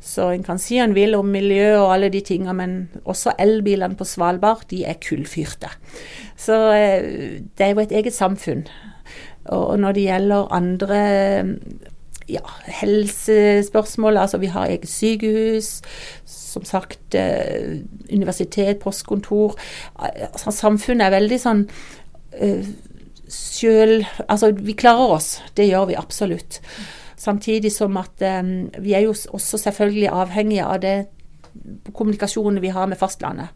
Så 0.06 0.28
en 0.30 0.44
kan 0.46 0.60
si 0.62 0.78
en 0.78 0.94
vil 0.94 1.16
om 1.18 1.26
miljø 1.26 1.72
og 1.80 1.96
alle 1.96 2.10
de 2.14 2.20
tingene, 2.22 2.54
men 2.54 2.76
også 3.04 3.34
elbilene 3.42 3.98
på 3.98 4.06
Svalbard, 4.06 4.62
de 4.70 4.84
er 4.86 5.00
kullfyrte. 5.02 5.72
Så 6.38 6.56
det 6.70 7.66
er 7.66 7.74
jo 7.74 7.82
et 7.82 7.94
eget 7.96 8.14
samfunn. 8.14 8.66
Og 9.50 9.78
når 9.78 9.96
det 9.96 10.06
gjelder 10.06 10.52
andre 10.54 11.00
ja, 12.28 12.42
helsespørsmål, 12.80 14.16
altså 14.16 14.38
vi 14.38 14.46
har 14.46 14.66
eget 14.66 14.88
sykehus, 14.88 15.80
som 16.26 16.64
sagt 16.64 17.14
eh, 17.14 17.78
universitet, 18.12 18.78
postkontor 18.78 19.54
altså, 19.98 20.50
Samfunnet 20.50 21.06
er 21.06 21.14
veldig 21.14 21.38
sånn 21.40 21.64
uh, 22.40 22.68
sjøl 23.30 24.00
Altså, 24.28 24.52
vi 24.54 24.76
klarer 24.78 25.16
oss. 25.18 25.36
Det 25.58 25.66
gjør 25.68 25.90
vi 25.90 25.98
absolutt. 25.98 26.60
Samtidig 27.16 27.72
som 27.72 27.96
at 27.96 28.22
um, 28.40 28.68
vi 28.82 28.94
er 28.96 29.06
jo 29.06 29.14
også 29.14 29.58
selvfølgelig 29.58 30.10
avhengige 30.12 30.66
av 30.66 30.80
det 30.82 30.96
kommunikasjonen 31.96 32.60
vi 32.60 32.68
har 32.68 32.86
med 32.86 32.98
fastlandet. 33.00 33.48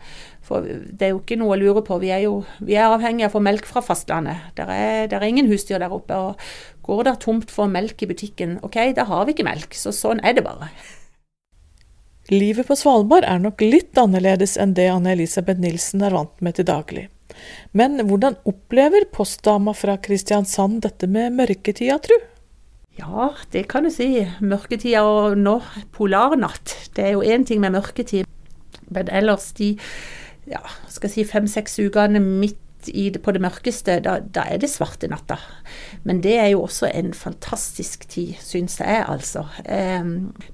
For 0.46 0.64
det 0.64 1.06
er 1.06 1.12
jo 1.12 1.20
ikke 1.20 1.38
noe 1.40 1.54
å 1.54 1.60
lure 1.60 1.82
på. 1.86 1.98
Vi 2.02 2.12
er 2.14 2.24
jo 2.24 2.40
vi 2.64 2.78
er 2.78 2.88
avhengige 2.88 3.28
av 3.28 3.34
å 3.34 3.38
få 3.38 3.44
melk 3.44 3.68
fra 3.68 3.82
fastlandet. 3.84 4.50
Det 4.56 4.66
er, 4.66 5.12
er, 5.12 5.26
ingen 5.28 5.50
husdyr 5.50 5.82
der 5.82 5.92
oppe. 5.92 6.16
og 6.16 6.40
Går 6.86 7.04
det 7.06 7.18
tomt 7.26 7.52
for 7.52 7.70
melk 7.70 8.02
i 8.02 8.08
butikken, 8.10 8.58
OK, 8.66 8.80
da 8.96 9.06
har 9.08 9.26
vi 9.26 9.36
ikke 9.36 9.46
melk. 9.46 9.76
Så 9.76 9.92
sånn 9.94 10.22
er 10.24 10.36
det 10.38 10.46
bare. 10.46 10.70
Livet 12.30 12.68
på 12.68 12.76
Svalbard 12.78 13.26
er 13.26 13.40
nok 13.42 13.62
litt 13.64 13.98
annerledes 13.98 14.56
enn 14.60 14.74
det 14.76 14.86
Anne-Elisabeth 14.92 15.58
Nilsen 15.62 16.04
er 16.06 16.14
vant 16.14 16.36
med 16.44 16.56
til 16.58 16.68
daglig. 16.68 17.08
Men 17.74 17.98
hvordan 18.06 18.36
opplever 18.48 19.06
postdama 19.14 19.74
fra 19.74 19.96
Kristiansand 20.02 20.82
dette 20.84 21.08
med 21.10 21.34
mørketida, 21.38 21.98
tru? 22.02 22.16
Ja, 23.00 23.30
det 23.52 23.66
kan 23.72 23.86
du 23.86 23.92
si. 23.92 24.12
Mørketida 24.44 25.02
og 25.06 25.38
nå 25.40 25.58
polarnatt. 25.96 26.74
Det 26.96 27.06
er 27.06 27.14
jo 27.16 27.24
én 27.24 27.46
ting 27.48 27.62
med 27.62 27.72
mørketid, 27.76 28.28
men 28.92 29.08
ellers 29.08 29.52
de 29.56 29.76
ja, 30.50 30.60
skal 30.90 31.12
si 31.12 31.24
fem-seks 31.24 31.78
ukene 31.80 32.20
midt 32.20 32.58
i 32.88 33.10
på 33.12 33.32
det 33.36 33.42
mørkeste, 33.44 33.98
da, 34.04 34.14
da, 34.24 34.46
er 34.48 34.60
det 34.60 34.70
svarte 34.72 35.08
natta. 35.10 35.36
Men 36.08 36.22
det 36.24 36.36
er 36.40 36.46
jo 36.54 36.62
også 36.64 36.88
en 36.88 37.12
fantastisk 37.16 38.06
tid, 38.08 38.38
syns 38.40 38.78
jeg, 38.80 39.02
altså. 39.04 39.44
Eh, 39.64 40.06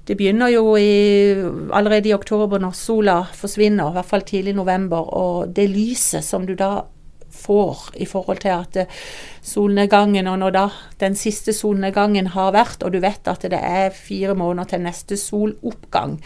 det 0.07 0.17
begynner 0.19 0.51
jo 0.51 0.75
i, 0.75 1.35
allerede 1.71 2.11
i 2.11 2.15
oktober 2.15 2.59
når 2.63 2.75
sola 2.75 3.21
forsvinner, 3.31 3.89
i 3.89 3.97
hvert 3.97 4.11
fall 4.11 4.27
tidlig 4.27 4.55
i 4.55 4.59
november. 4.59 5.07
Og 5.15 5.55
det 5.55 5.69
lyset 5.71 6.25
som 6.27 6.47
du 6.47 6.55
da 6.59 6.83
får 7.37 7.91
i 8.01 8.07
forhold 8.09 8.41
til 8.43 8.53
at 8.55 8.79
eh, 8.83 8.95
solnedgangen, 9.45 10.27
og 10.27 10.39
når 10.41 10.55
da 10.55 10.65
den 11.03 11.15
siste 11.19 11.53
solnedgangen 11.55 12.31
har 12.33 12.51
vært, 12.55 12.83
og 12.83 12.95
du 12.95 12.99
vet 13.03 13.29
at 13.29 13.45
det 13.47 13.59
er 13.61 13.95
fire 13.95 14.35
måneder 14.37 14.73
til 14.73 14.83
neste 14.85 15.19
soloppgang, 15.21 16.17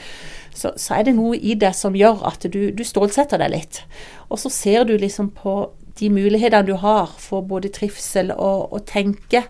så, 0.55 0.73
så 0.75 0.97
er 0.97 1.07
det 1.07 1.17
noe 1.19 1.37
i 1.37 1.55
det 1.59 1.73
som 1.77 1.95
gjør 1.95 2.25
at 2.31 2.47
du, 2.51 2.63
du 2.75 2.83
stålsetter 2.87 3.41
deg 3.41 3.53
litt. 3.53 3.83
Og 4.29 4.39
så 4.41 4.51
ser 4.51 4.87
du 4.87 4.97
liksom 4.97 5.31
på 5.35 5.61
de 5.99 6.09
mulighetene 6.09 6.67
du 6.67 6.75
har 6.81 7.11
for 7.19 7.45
både 7.45 7.71
trivsel 7.73 8.31
og 8.35 8.73
å 8.73 8.81
tenke 8.87 9.45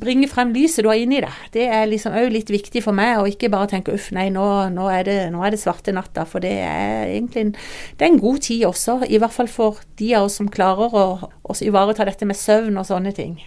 bringe 0.00 0.28
frem 0.28 0.52
lyset 0.54 0.84
du 0.84 0.90
har 0.90 1.00
inni 1.00 1.20
det. 1.24 1.32
Det 1.54 1.66
er 1.72 1.86
liksom 1.88 2.16
òg 2.16 2.30
litt 2.34 2.50
viktig 2.52 2.82
for 2.84 2.96
meg, 2.96 3.16
å 3.18 3.28
ikke 3.30 3.50
bare 3.52 3.70
tenke 3.70 3.94
uff, 3.96 4.10
nei, 4.16 4.28
nå, 4.32 4.44
nå, 4.74 4.88
er 4.92 5.06
det, 5.08 5.18
nå, 5.34 5.42
er 5.44 5.54
det, 5.54 5.60
svarte 5.62 5.94
natta. 5.96 6.26
For 6.28 6.44
det 6.44 6.52
er 6.64 7.12
egentlig 7.14 7.46
en, 7.46 7.54
det 7.96 8.06
er 8.06 8.12
en 8.12 8.20
god 8.22 8.42
tid 8.46 8.66
også, 8.68 9.00
i 9.08 9.20
hvert 9.22 9.36
fall 9.36 9.50
for 9.52 9.80
de 10.00 10.12
av 10.18 10.28
oss 10.28 10.38
som 10.40 10.50
klarer 10.52 10.98
å 11.00 11.56
ivareta 11.64 12.06
dette 12.08 12.28
med 12.28 12.38
søvn 12.38 12.76
og 12.80 12.88
sånne 12.88 13.14
ting. 13.16 13.38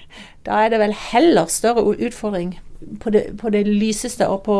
Da 0.48 0.64
er 0.64 0.74
det 0.74 0.82
vel 0.82 0.96
heller 1.12 1.52
større 1.52 1.86
utfordring 1.92 2.58
på 3.00 3.10
det, 3.10 3.24
på 3.42 3.50
det, 3.50 3.66
lyseste 3.68 4.28
og 4.28 4.44
på, 4.46 4.56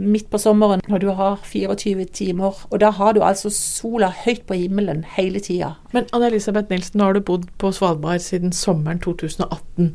midt 0.00 0.30
på 0.32 0.40
sommeren 0.40 0.80
når 0.88 1.02
du 1.02 1.10
har 1.18 1.36
24 1.44 2.04
timer. 2.16 2.56
Og 2.70 2.80
da 2.80 2.90
har 2.96 3.12
du 3.12 3.20
altså 3.22 3.52
sola 3.52 4.10
høyt 4.24 4.46
på 4.48 4.56
himmelen 4.56 5.04
hele 5.16 5.40
tida. 5.44 5.74
Men 5.92 6.08
Anne-Elisabeth 6.12 6.72
Nilsen, 6.72 6.98
nå 6.98 7.10
har 7.10 7.18
du 7.18 7.20
bodd 7.20 7.46
på 7.60 7.72
Svalbard 7.76 8.24
siden 8.24 8.52
sommeren 8.56 9.00
2018. 9.04 9.94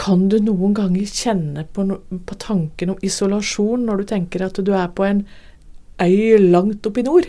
Kan 0.00 0.28
du 0.32 0.38
noen 0.40 0.72
ganger 0.76 1.04
kjenne 1.04 1.66
på, 1.68 1.84
no, 1.84 2.00
på 2.26 2.38
tanken 2.40 2.94
om 2.94 3.04
isolasjon 3.04 3.84
når 3.88 4.00
du 4.00 4.08
tenker 4.14 4.46
at 4.46 4.62
du 4.64 4.72
er 4.72 4.88
på 4.96 5.04
en 5.04 5.26
øy 6.00 6.40
langt 6.40 6.88
oppe 6.88 7.02
i 7.02 7.06
nord? 7.06 7.28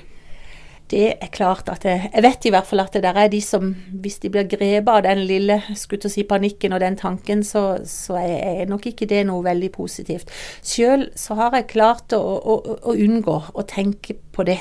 Det 0.92 1.06
er 1.24 1.30
klart 1.32 1.70
at 1.72 1.86
jeg, 1.88 2.10
jeg 2.12 2.24
vet 2.26 2.46
i 2.48 2.52
hvert 2.52 2.68
fall 2.68 2.82
at 2.84 2.96
det 2.96 3.04
der 3.06 3.16
er 3.16 3.30
de 3.32 3.40
som, 3.44 3.70
hvis 4.04 4.18
de 4.24 4.32
blir 4.32 4.48
grepet 4.52 4.92
av 4.92 5.06
den 5.06 5.22
lille 5.28 5.62
skulle 5.80 6.12
si, 6.12 6.26
panikken 6.28 6.76
og 6.76 6.82
den 6.84 6.98
tanken, 7.00 7.46
så, 7.48 7.80
så 7.88 8.18
er, 8.20 8.66
nok 8.68 8.90
ikke 8.92 9.08
det 9.08 9.22
noe 9.30 9.46
veldig 9.46 9.72
positivt. 9.72 10.34
Sjøl 10.68 11.08
så 11.16 11.40
har 11.40 11.56
jeg 11.56 11.70
klart 11.72 12.12
å, 12.18 12.20
å, 12.20 12.58
å 12.92 12.96
unngå 12.96 13.38
å 13.56 13.66
tenke 13.72 14.18
på 14.36 14.48
det. 14.48 14.60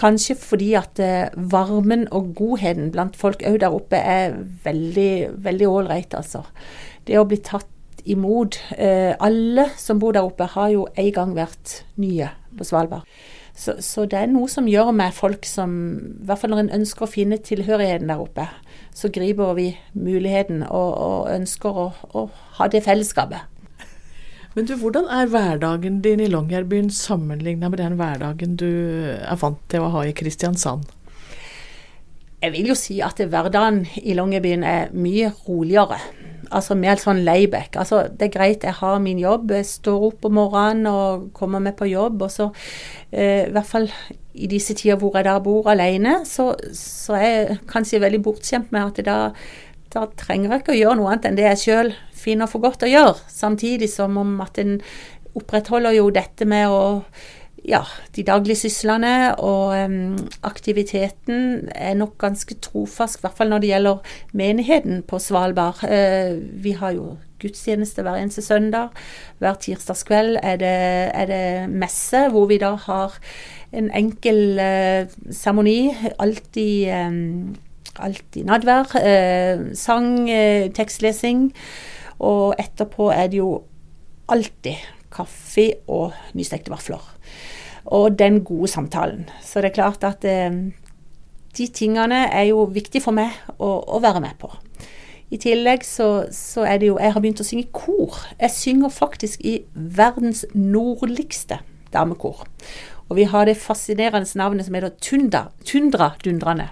Kanskje 0.00 0.34
fordi 0.38 0.72
at 0.78 0.98
eh, 1.02 1.34
varmen 1.36 2.08
og 2.10 2.32
godheten 2.38 2.90
blant 2.94 3.16
folk 3.16 3.44
òg 3.46 3.60
der 3.62 3.74
oppe 3.74 4.00
er 4.00 4.34
veldig 4.64 5.44
veldig 5.44 5.68
ålreit, 5.70 6.16
altså 6.18 6.42
det 7.06 7.20
å 7.20 7.26
bli 7.28 7.38
tatt 7.44 7.70
imot 8.04 8.58
eh, 8.76 9.14
Alle 9.20 9.70
som 9.80 10.00
bor 10.00 10.12
der 10.12 10.26
oppe, 10.26 10.48
har 10.56 10.68
jo 10.72 10.86
en 10.96 11.12
gang 11.12 11.32
vært 11.36 11.84
nye 12.00 12.28
på 12.56 12.66
Svalbard. 12.68 13.06
Så, 13.56 13.76
så, 13.86 14.02
det 14.10 14.18
er 14.18 14.30
noe 14.32 14.50
som 14.50 14.66
gjør 14.66 14.90
med 14.90 15.14
folk 15.14 15.46
som 15.46 15.74
I 15.94 16.26
hvert 16.26 16.40
fall 16.42 16.50
når 16.50 16.64
en 16.64 16.72
ønsker 16.80 17.06
å 17.06 17.10
finne 17.10 17.38
tilhørigheten 17.38 18.10
der 18.10 18.20
oppe, 18.20 18.48
så 18.94 19.10
griper 19.14 19.54
vi 19.54 19.68
muligheten 19.94 20.64
og, 20.66 20.90
og 20.98 21.30
ønsker 21.30 21.80
å, 21.84 21.88
å, 22.12 22.26
ha 22.58 22.68
det 22.70 22.82
fellesskapet. 22.84 23.46
Men 24.54 24.68
du, 24.70 24.76
hvordan 24.78 25.08
er 25.10 25.30
hverdagen 25.30 25.98
din 26.04 26.20
i 26.22 26.28
Longyearbyen 26.30 26.90
sammenligna 26.94 27.68
med 27.72 27.80
den 27.82 27.96
hverdagen 27.98 28.54
du 28.60 28.68
er 29.16 29.40
vant 29.40 29.58
til 29.72 29.82
å 29.82 29.90
ha 29.96 30.04
i 30.06 30.14
Kristiansand? 30.14 30.86
Jeg 32.44 32.52
vil 32.54 32.68
jo 32.70 32.76
si 32.78 33.00
at 33.02 33.18
hverdagen 33.18 33.82
i 33.98 34.14
Longyearbyen 34.14 34.62
er 34.68 34.94
mye 34.94 35.32
roligere 35.48 35.98
altså 36.54 36.76
mer 36.78 37.00
sånn 37.00 37.22
layback. 37.26 37.76
Altså, 37.80 38.04
det 38.10 38.28
er 38.28 38.34
greit, 38.34 38.66
jeg 38.66 38.78
har 38.78 39.00
min 39.02 39.20
jobb, 39.20 39.52
jeg 39.54 39.68
står 39.68 40.08
opp 40.10 40.28
om 40.28 40.36
morgenen 40.38 40.88
og 40.90 41.28
kommer 41.36 41.62
meg 41.62 41.76
på 41.78 41.88
jobb. 41.90 42.22
Og 42.26 42.32
så, 42.32 42.50
eh, 43.10 43.48
i 43.48 43.52
hvert 43.54 43.70
fall 43.70 43.88
i 44.34 44.50
disse 44.50 44.74
tider 44.74 44.98
hvor 45.00 45.16
jeg 45.16 45.28
da 45.28 45.38
bor 45.42 45.70
alene, 45.70 46.20
så, 46.26 46.52
så 46.74 47.20
jeg 47.20 47.58
kanskje 47.70 48.02
veldig 48.02 48.22
bortskjemt 48.22 48.72
med 48.74 48.90
at 48.90 49.04
da, 49.06 49.18
da 49.94 50.08
trenger 50.18 50.50
jeg 50.50 50.64
ikke 50.64 50.74
å 50.74 50.80
gjøre 50.80 50.98
noe 50.98 51.12
annet 51.12 51.28
enn 51.28 51.38
det 51.38 51.46
jeg 51.46 51.62
sjøl 51.62 51.94
finner 52.24 52.50
for 52.50 52.64
godt 52.64 52.84
å 52.86 52.90
gjøre. 52.90 53.16
Samtidig 53.30 53.90
som 53.92 54.18
om 54.20 54.36
at 54.44 54.58
en 54.62 54.78
opprettholder 55.38 55.96
jo 55.98 56.10
dette 56.14 56.46
med 56.48 56.70
å 56.70 56.82
ja, 57.64 57.80
de 58.16 58.22
daglige 58.26 58.66
syslene 58.66 59.32
og 59.40 59.72
um, 59.72 60.16
aktiviteten 60.44 61.70
er 61.72 61.94
nok 61.96 62.18
ganske 62.20 62.58
trofast, 62.60 63.18
i 63.18 63.24
hvert 63.24 63.38
fall 63.38 63.52
når 63.52 63.62
det 63.62 63.70
gjelder 63.70 64.18
menigheten 64.36 65.00
på 65.08 65.20
Svalbard. 65.22 65.80
Uh, 65.80 66.36
vi 66.60 66.74
har 66.76 66.92
jo 66.96 67.14
gudstjeneste 67.40 68.04
hver 68.04 68.20
eneste 68.20 68.44
søndag. 68.44 68.92
Hver 69.40 69.56
tirsdagskveld 69.64 70.38
er 70.42 70.60
det, 70.60 70.76
er 71.16 71.30
det 71.30 71.44
messe, 71.72 72.26
hvor 72.32 72.50
vi 72.52 72.60
da 72.60 72.74
har 72.84 73.16
en 73.72 73.88
enkel 73.96 74.60
seremoni. 75.32 75.78
Uh, 75.88 76.10
alltid, 76.26 76.92
um, 76.92 77.56
alltid 78.00 78.44
nadvær. 78.48 78.96
eh, 79.00 79.74
sang, 79.74 80.28
tekstlesing. 80.74 81.52
Og 82.18 82.54
etterpå 82.58 83.10
er 83.12 83.28
det 83.28 83.38
jo 83.38 83.62
alltid 84.28 84.80
kaffe 85.14 85.72
og 85.86 86.14
nystekte 86.34 86.72
vafler 86.72 87.02
og 87.84 88.18
den 88.18 88.44
gode 88.44 88.68
samtalen. 88.68 89.28
Så 89.42 89.60
det 89.60 89.70
er 89.70 89.74
klart 89.74 90.04
at 90.04 90.24
eh, 90.24 90.50
de 91.58 91.66
tingene 91.66 92.24
er 92.32 92.48
jo 92.48 92.64
viktig 92.72 93.02
for 93.04 93.16
meg 93.16 93.34
å, 93.58 93.76
å 93.84 94.00
være 94.02 94.22
med 94.24 94.38
på. 94.40 94.50
I 95.32 95.40
tillegg 95.40 95.84
så, 95.86 96.26
så, 96.32 96.62
er 96.68 96.78
det 96.78 96.88
jo 96.90 96.98
Jeg 97.00 97.12
har 97.14 97.22
begynt 97.22 97.42
å 97.42 97.46
synge 97.46 97.70
kor. 97.74 98.18
Jeg 98.38 98.54
synger 98.54 98.92
faktisk 98.92 99.40
i 99.44 99.58
verdens 99.74 100.44
nordligste 100.54 101.58
damekor. 101.94 102.44
Og 103.10 103.18
vi 103.18 103.26
har 103.28 103.44
det 103.46 103.56
fascinerende 103.60 104.38
navnet 104.38 104.66
som 104.66 104.76
heter 104.78 104.94
Tundra 105.64 106.08
Dundrende. 106.24 106.70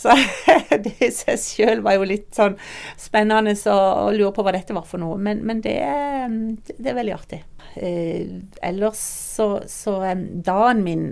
Så 0.00 0.12
det 0.84 0.94
i 1.00 1.08
seg 1.14 1.40
sjøl 1.40 1.82
var 1.84 1.96
jo 1.96 2.08
litt 2.08 2.28
sånn 2.36 2.58
spennende 3.00 3.54
å 3.72 4.10
lure 4.12 4.34
på 4.36 4.44
hva 4.44 4.54
dette 4.56 4.76
var 4.76 4.84
for 4.88 5.00
noe. 5.02 5.16
Men, 5.16 5.40
men 5.48 5.62
det, 5.64 5.78
er, 5.80 6.28
det, 6.76 6.92
er 6.92 6.98
veldig 6.98 7.16
artig. 7.16 7.40
Eh, 7.80 8.38
ellers 8.60 9.00
så, 9.00 9.48
så 9.70 9.96
dagen 10.44 10.84
min 10.84 11.10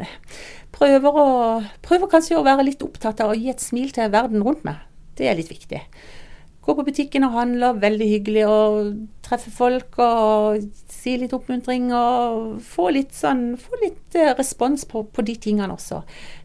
prøver, 0.76 1.08
å, 1.08 1.28
prøver 1.84 2.12
kanskje 2.12 2.38
å 2.38 2.46
være 2.46 2.68
litt 2.68 2.84
opptatt 2.84 3.22
av 3.24 3.32
å 3.32 3.38
gi 3.38 3.48
et 3.52 3.64
smil 3.64 3.94
til 3.96 4.12
verden 4.12 4.44
rundt 4.44 4.66
meg. 4.68 4.84
Det 5.16 5.28
er 5.28 5.40
litt 5.40 5.52
viktig. 5.52 5.80
Gå 6.60 6.76
på 6.76 6.84
butikken 6.84 7.24
og 7.24 7.36
handle, 7.38 7.72
veldig 7.80 8.06
hyggelig 8.10 8.44
å 8.44 8.58
treffe 9.24 9.52
folk 9.54 9.96
og 10.04 10.60
si 11.00 11.16
litt 11.20 11.32
oppmuntring 11.36 11.88
og 11.96 12.58
få 12.64 12.90
litt, 12.94 13.14
sånn, 13.16 13.54
få 13.60 13.78
litt 13.82 14.18
eh, 14.18 14.34
respons 14.38 14.84
på, 14.88 15.04
på, 15.08 15.24
de 15.26 15.36
tingene 15.40 15.74
også. 15.74 16.02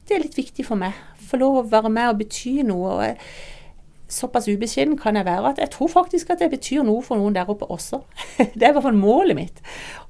Det 0.07 0.15
er 0.15 0.23
litt 0.23 0.37
viktig 0.37 0.65
for 0.67 0.79
meg. 0.79 0.95
Få 1.25 1.39
lov 1.41 1.59
å 1.59 1.67
være 1.71 1.91
med 1.91 2.13
og 2.13 2.21
bety 2.21 2.55
noe. 2.67 2.95
og 2.95 4.09
Såpass 4.15 4.47
ubeskjeden 4.47 4.99
kan 5.01 5.17
jeg 5.17 5.25
være 5.25 5.55
at 5.55 5.59
jeg 5.63 5.73
tror 5.73 5.89
faktisk 5.89 6.31
at 6.31 6.43
det 6.43 6.51
betyr 6.53 6.85
noe 6.85 7.03
for 7.03 7.19
noen 7.19 7.35
der 7.35 7.49
oppe 7.51 7.67
også. 7.73 8.03
Det 8.37 8.61
er 8.61 8.71
i 8.71 8.77
hvert 8.77 8.85
fall 8.85 8.99
målet 8.99 9.37
mitt. 9.37 9.61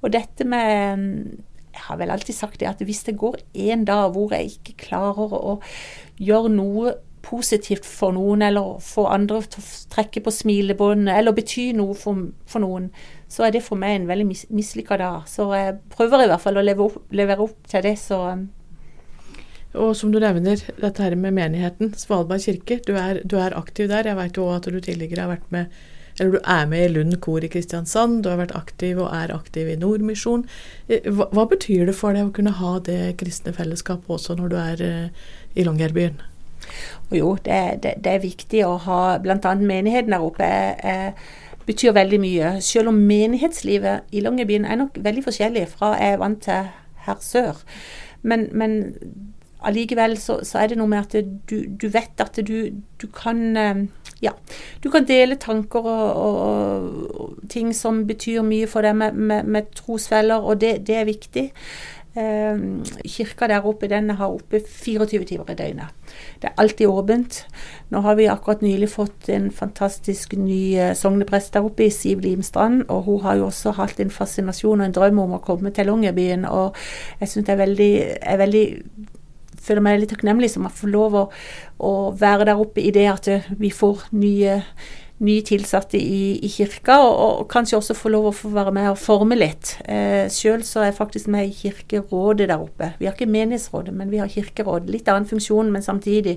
Og 0.02 0.12
dette 0.14 0.48
med 0.48 1.06
Jeg 1.76 1.84
har 1.88 1.98
vel 2.00 2.12
alltid 2.12 2.36
sagt 2.36 2.60
det 2.60 2.70
at 2.70 2.84
hvis 2.88 3.04
det 3.04 3.18
går 3.20 3.42
en 3.68 3.84
dag 3.88 4.14
hvor 4.16 4.32
jeg 4.32 4.54
ikke 4.54 4.78
klarer 4.86 5.34
å 5.36 5.58
gjøre 6.24 6.52
noe 6.54 6.94
positivt 7.26 7.86
for 7.86 8.16
noen, 8.16 8.44
eller 8.46 8.78
få 8.84 9.08
andre 9.12 9.42
til 9.50 9.64
å 9.64 9.94
trekke 9.94 10.24
på 10.26 10.34
smilebåndet, 10.34 11.14
eller 11.16 11.36
bety 11.36 11.72
noe 11.78 11.96
for, 11.98 12.28
for, 12.50 12.64
noen, 12.64 12.92
så 13.32 13.48
er 13.48 13.56
det 13.56 13.64
for 13.66 13.82
meg 13.82 13.98
en 13.98 14.10
veldig 14.12 14.28
mis 14.30 14.46
mislykka 14.54 15.00
dag. 15.02 15.26
Så 15.30 15.50
jeg 15.58 15.80
prøver 15.96 16.26
i 16.26 16.30
hvert 16.32 16.44
fall 16.44 16.62
å 16.62 16.66
leve 16.66 16.86
opp, 16.86 17.02
levere 17.16 17.48
opp 17.48 17.58
til 17.72 17.86
det, 17.88 17.98
så 18.02 18.22
um. 18.36 18.46
og 19.74 19.92
som 19.98 20.14
du 20.14 20.22
nevner, 20.24 20.62
dette 20.80 21.04
her 21.04 21.18
med 21.20 21.36
menigheten, 21.36 21.92
Svalbard 22.00 22.46
kirke. 22.46 22.80
Du 22.88 22.94
er, 22.96 23.24
du 23.26 23.36
er 23.42 23.58
aktiv 23.58 23.90
der. 23.92 24.08
Jeg 24.08 24.22
vet 24.22 24.40
jo 24.40 24.48
at 24.54 24.70
du 24.70 24.80
tidligere 24.80 25.26
har 25.26 25.36
vært 25.36 25.52
med 25.52 25.84
eller 26.20 26.32
du 26.32 26.46
er 26.48 26.68
med 26.72 26.86
i 26.86 26.92
Lund 26.94 27.18
kor 27.24 27.44
i 27.44 27.50
Kristiansand, 27.52 28.22
du 28.24 28.30
har 28.32 28.40
vært 28.40 28.56
aktiv 28.56 29.02
og 29.04 29.10
er 29.12 29.34
aktiv 29.36 29.68
i 29.68 29.76
Nordmisjon. 29.80 30.46
Eh, 30.88 31.10
hva, 31.12 31.28
hva, 31.36 31.44
betyr 31.52 31.90
det 31.90 31.98
for 31.98 32.16
deg 32.16 32.30
å 32.30 32.36
kunne 32.36 32.56
ha 32.56 32.78
det 32.88 33.18
kristne 33.20 33.52
fellesskapet 33.56 34.16
også 34.16 34.38
når 34.40 34.54
du 34.54 34.56
er 34.62 34.86
uh, 34.86 35.28
i 35.60 35.68
Longyearbyen? 35.68 36.22
Og 37.10 37.18
jo, 37.18 37.32
det, 37.46 37.84
det, 37.84 37.96
det, 38.04 38.14
er 38.14 38.24
viktig 38.24 38.64
å 38.66 38.76
ha 38.86 39.02
bl.a. 39.22 39.56
menigheten 39.60 40.16
der 40.16 40.26
oppe. 40.26 40.46
Eh, 40.46 41.12
betyr 41.66 41.96
veldig 41.98 42.20
mye. 42.22 42.56
Selv 42.62 42.92
om 42.92 42.98
menighetslivet 43.10 44.12
i 44.14 44.22
Longyearbyen 44.22 44.68
er 44.70 44.82
nok 44.82 45.00
veldig 45.02 45.24
forskjellig 45.26 45.68
fra 45.72 45.96
jeg 45.98 46.14
er 46.14 46.22
vant 46.22 46.44
til 46.46 46.68
her 47.06 47.22
sør. 47.22 47.64
Men, 48.22 48.50
men 48.54 48.76
allikevel 49.66 50.18
så, 50.22 50.40
så, 50.44 50.60
er 50.62 50.72
det 50.72 50.78
noe 50.80 50.90
med 50.90 51.06
at 51.06 51.30
du, 51.50 51.58
du 51.70 51.88
vet 51.90 52.22
at 52.22 52.38
du, 52.48 52.56
du, 53.02 53.08
kan 53.14 53.42
eh, 53.58 53.86
ja, 54.22 54.34
du 54.84 54.90
kan 54.94 55.08
dele 55.08 55.38
tanker 55.42 55.86
og, 55.86 56.22
og, 56.22 57.20
og, 57.22 57.36
ting 57.50 57.74
som 57.74 58.06
betyr 58.08 58.46
mye 58.46 58.70
for 58.70 58.86
deg 58.86 58.98
med, 58.98 59.18
med, 59.18 59.50
med 59.50 59.74
trosfeller, 59.78 60.42
og 60.42 60.62
det, 60.62 60.80
det 60.88 61.02
er 61.02 61.10
viktig. 61.10 61.50
Eh, 62.16 62.60
kirka 63.04 63.48
der 63.52 63.66
oppe 63.68 63.90
den 63.92 64.10
har 64.10 64.32
oppe 64.32 64.62
24 64.64 65.26
timer 65.26 65.50
i 65.52 65.56
døgnet. 65.60 66.12
Det 66.40 66.48
er 66.48 66.54
alltid 66.58 66.88
åpent. 66.88 67.42
Nå 67.92 68.00
har 68.06 68.16
vi 68.16 68.30
akkurat 68.32 68.62
nylig 68.62 68.90
fått 68.90 69.30
en 69.30 69.50
fantastisk 69.52 70.34
ny 70.40 70.78
eh, 70.80 70.94
sogneprest 70.96 71.54
der 71.54 71.68
oppe, 71.68 71.86
i 71.86 71.90
Siv 71.90 72.24
Limstrand. 72.24 72.86
Og 72.88 73.04
hun 73.04 73.22
har 73.22 73.36
jo 73.36 73.50
også 73.50 73.76
hatt 73.76 74.00
en 74.00 74.10
fascinasjon 74.10 74.80
og 74.80 74.86
en 74.86 74.96
drøm 74.96 75.20
om 75.20 75.36
å 75.36 75.44
komme 75.44 75.74
til 75.76 75.92
Longyearbyen. 75.92 76.48
Og 76.48 76.80
jeg 77.20 77.34
syns 77.34 77.50
det 77.50 77.58
er 77.58 77.64
veldig, 77.66 77.94
er 78.22 78.42
veldig 78.46 78.66
føler 79.66 79.84
meg 79.84 80.00
litt 80.00 80.14
takknemlig 80.14 80.54
som 80.54 80.68
har 80.68 80.76
fått 80.78 80.94
lov 80.94 81.16
å, 81.20 81.24
å 81.84 81.94
være 82.16 82.48
der 82.48 82.62
oppe 82.62 82.84
i 82.84 82.94
det 82.96 83.10
at 83.12 83.30
vi 83.60 83.74
får 83.74 84.08
nye 84.16 84.62
nye 85.24 85.44
tilsatte 85.48 85.96
i, 85.98 86.36
i 86.44 86.50
kirka, 86.52 86.98
og, 87.00 87.14
og, 87.16 87.46
kanskje 87.52 87.78
også 87.80 87.96
få 87.96 88.12
lov 88.12 88.30
å 88.30 88.34
få 88.36 88.52
være 88.56 88.74
med 88.76 88.90
og 88.92 89.00
forme 89.00 89.38
litt. 89.38 89.78
Eh, 89.88 90.26
Sjøl 90.32 90.66
så 90.68 90.82
er 90.82 90.90
jeg 90.90 90.98
faktisk 90.98 91.30
med 91.32 91.48
i 91.48 91.56
Kirkerådet 91.56 92.50
der 92.52 92.60
oppe. 92.60 92.92
Vi 93.00 93.08
har 93.08 93.16
ikke 93.16 93.30
menighetsrådet, 93.32 93.94
men 93.96 94.12
vi 94.12 94.20
har 94.20 94.32
kirkeråd. 94.32 94.90
Litt 94.92 95.08
annen 95.12 95.30
funksjon, 95.30 95.72
men 95.72 95.86
samtidig. 95.86 96.36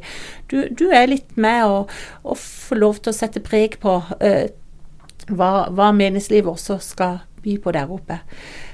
Du, 0.51 0.61
du 0.71 0.89
er 0.95 1.11
litt 1.11 1.35
med 1.37 1.65
og, 1.67 1.95
og 2.23 2.39
får 2.39 2.79
lov 2.79 3.01
til 3.03 3.15
å 3.15 3.19
sette 3.19 3.43
preg 3.43 3.81
på 3.83 3.99
eh, 4.21 4.53
hva, 5.29 5.69
hva 5.75 5.91
menighetslivet 5.97 6.53
også 6.55 6.79
skal 6.85 7.19
by 7.43 7.57
på 7.63 7.73
der 7.75 7.91
oppe. 7.91 8.21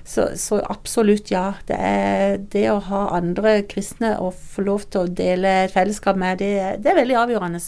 Så, 0.05 0.27
så, 0.37 0.61
absolutt, 0.69 1.33
ja. 1.33 1.55
Det 1.69 1.79
er 1.79 2.37
det 2.53 2.67
å 2.73 2.81
ha 2.91 3.07
andre 3.17 3.63
kristne 3.69 4.19
og 4.21 4.37
få 4.37 4.67
lov 4.69 4.85
til 4.91 5.05
å 5.05 5.15
dele 5.23 5.63
et 5.65 5.73
fellesskap 5.73 6.21
med, 6.21 6.45
det, 6.45 6.83
det 6.85 6.93
er 6.93 7.01
veldig 7.01 7.19
avgjørende. 7.25 7.65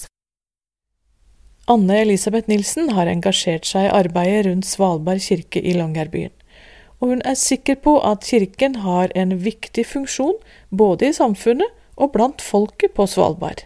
Anne 1.66 1.96
Elisabeth 1.98 2.46
Nilsen 2.46 2.92
har 2.94 3.08
engasjert 3.10 3.66
seg 3.66 3.88
i 3.88 3.94
arbeidet 3.94 4.44
rundt 4.46 4.68
Svalbard 4.68 5.18
kirke 5.24 5.58
i 5.58 5.72
Longyearbyen, 5.74 6.30
og 7.00 7.10
hun 7.10 7.24
er 7.26 7.34
sikker 7.34 7.80
på 7.82 7.96
at 8.06 8.22
kirken 8.28 8.76
har 8.84 9.10
en 9.18 9.34
viktig 9.42 9.82
funksjon 9.90 10.36
både 10.70 11.08
i 11.10 11.16
samfunnet 11.16 11.72
og 11.98 12.12
blant 12.14 12.44
folket 12.44 12.94
på 12.94 13.08
Svalbard. 13.10 13.64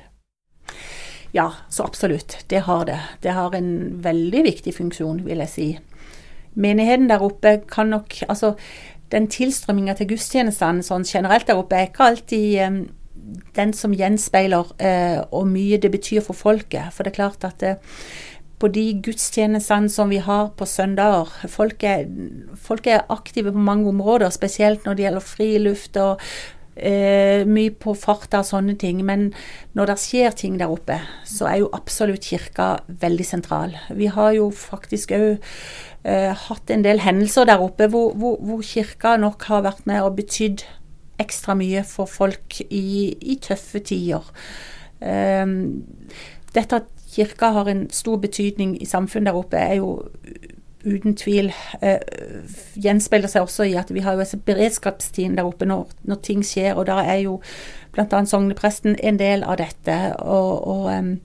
Ja, 1.37 1.51
så 1.69 1.85
absolutt. 1.85 2.39
Det 2.49 2.65
har 2.67 2.87
det. 2.89 2.97
Det 3.21 3.35
har 3.37 3.53
en 3.55 4.01
veldig 4.03 4.47
viktig 4.49 4.75
funksjon, 4.75 5.21
vil 5.27 5.45
jeg 5.45 5.53
si. 5.53 5.69
Menigheten 6.57 7.11
der 7.11 7.23
oppe 7.23 7.61
kan 7.69 7.93
nok 7.93 8.17
Altså, 8.27 8.55
den 9.13 9.29
tilstrømminga 9.31 9.95
til 9.99 10.09
gudstjenestene 10.15 10.83
sånn 10.87 11.05
generelt 11.05 11.47
der 11.47 11.61
oppe 11.61 11.77
er 11.77 11.91
ikke 11.91 12.09
alltid 12.09 12.89
den 13.57 13.73
som 13.77 13.95
gjenspeiler 13.97 14.73
eh, 14.83 15.21
mye 15.47 15.79
det 15.81 15.91
betyr 15.93 16.25
for 16.25 16.39
folket. 16.39 16.93
For 16.95 17.05
det 17.05 17.13
er 17.13 17.21
klart 17.21 17.47
at 17.47 17.63
eh, 17.67 17.81
på 18.61 18.69
de 18.69 18.87
gudstjenestene 19.03 19.89
som 19.93 20.11
vi 20.13 20.21
har 20.21 20.51
på 20.59 20.69
søndager 20.69 21.31
folk 21.49 21.85
er, 21.87 22.07
folk 22.61 22.87
er, 22.87 23.07
aktive 23.09 23.55
på 23.55 23.69
mange 23.71 23.89
områder, 23.89 24.33
spesielt 24.35 24.85
når 24.85 24.97
det 24.97 25.07
gjelder 25.07 25.25
friluft 25.25 25.97
og 26.01 26.25
eh, 26.77 27.47
mye 27.49 27.73
på 27.73 27.95
farta 27.97 28.43
og 28.43 28.51
sånne 28.51 28.77
ting. 28.81 29.01
Men 29.07 29.31
når 29.79 29.93
det 29.93 29.99
skjer 30.03 30.37
ting 30.37 30.59
der 30.61 30.73
oppe, 30.73 30.99
så 31.25 31.49
er 31.49 31.63
jo 31.63 31.73
absolutt 31.77 32.29
kirka 32.29 32.75
veldig 33.01 33.27
sentral. 33.27 33.77
Vi 33.97 34.11
har 34.13 34.35
jo 34.37 34.51
faktisk 34.53 35.17
òg 35.17 35.31
eh, 36.05 36.37
hatt 36.47 36.75
en 36.75 36.85
del 36.85 37.01
hendelser 37.05 37.49
der 37.49 37.65
oppe 37.65 37.89
hvor, 37.93 38.13
hvor, 38.13 38.37
hvor 38.45 38.65
kirka 38.67 39.17
nok 39.21 39.49
har 39.49 39.65
vært 39.71 39.89
med 39.89 40.05
og 40.05 40.19
betydd 40.21 40.67
ekstra 41.21 41.55
mye 41.59 41.85
for 41.87 42.11
folk 42.11 42.61
i, 42.69 43.17
i 43.21 43.37
tøffe 43.43 43.83
tider. 43.91 44.27
Um, 45.01 45.85
dette 46.55 46.83
at 46.83 46.89
kirka 47.11 47.53
har 47.55 47.69
en 47.71 47.87
stor 47.91 48.17
betydning 48.23 48.77
i 48.83 48.89
samfunnet 48.89 49.31
der 49.31 49.39
oppe, 49.39 49.57
er 49.57 49.75
jo 49.81 50.03
uten 50.87 51.17
tvil 51.17 51.51
uh, 51.83 52.01
gjenspeiler 52.81 53.29
seg 53.29 53.45
også 53.45 53.67
i 53.69 53.77
at 53.77 53.91
vi 53.93 54.01
har 54.05 54.17
jo 54.17 54.25
et 54.25 54.45
beredskapsteam 54.47 55.37
der 55.37 55.49
oppe 55.49 55.69
når, 55.69 55.91
når, 56.09 56.21
ting 56.25 56.45
skjer, 56.47 56.75
og 56.75 56.87
der 56.89 57.03
er 57.05 57.19
jo 57.25 57.41
bl.a. 57.93 58.25
sognepresten 58.25 58.97
en 59.03 59.19
del 59.21 59.45
av 59.45 59.59
dette. 59.61 59.99
og, 60.19 60.69
og 60.69 60.93
um, 60.99 61.19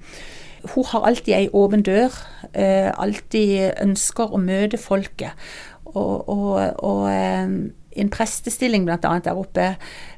hun 0.74 0.86
har 0.90 1.06
alltid 1.06 1.34
ei 1.38 1.48
åpen 1.54 1.84
dør, 1.86 2.14
uh, 2.58 2.92
alltid 2.98 3.76
ønsker 3.84 4.34
å 4.34 4.42
møte 4.42 4.80
folket. 4.82 5.38
Og, 5.96 6.30
og, 6.30 6.84
og 6.84 7.02
um, 7.08 7.58
en 7.96 8.12
prestestilling 8.12 8.86
bl.a. 8.86 8.98
der 9.24 9.38
oppe 9.40 9.70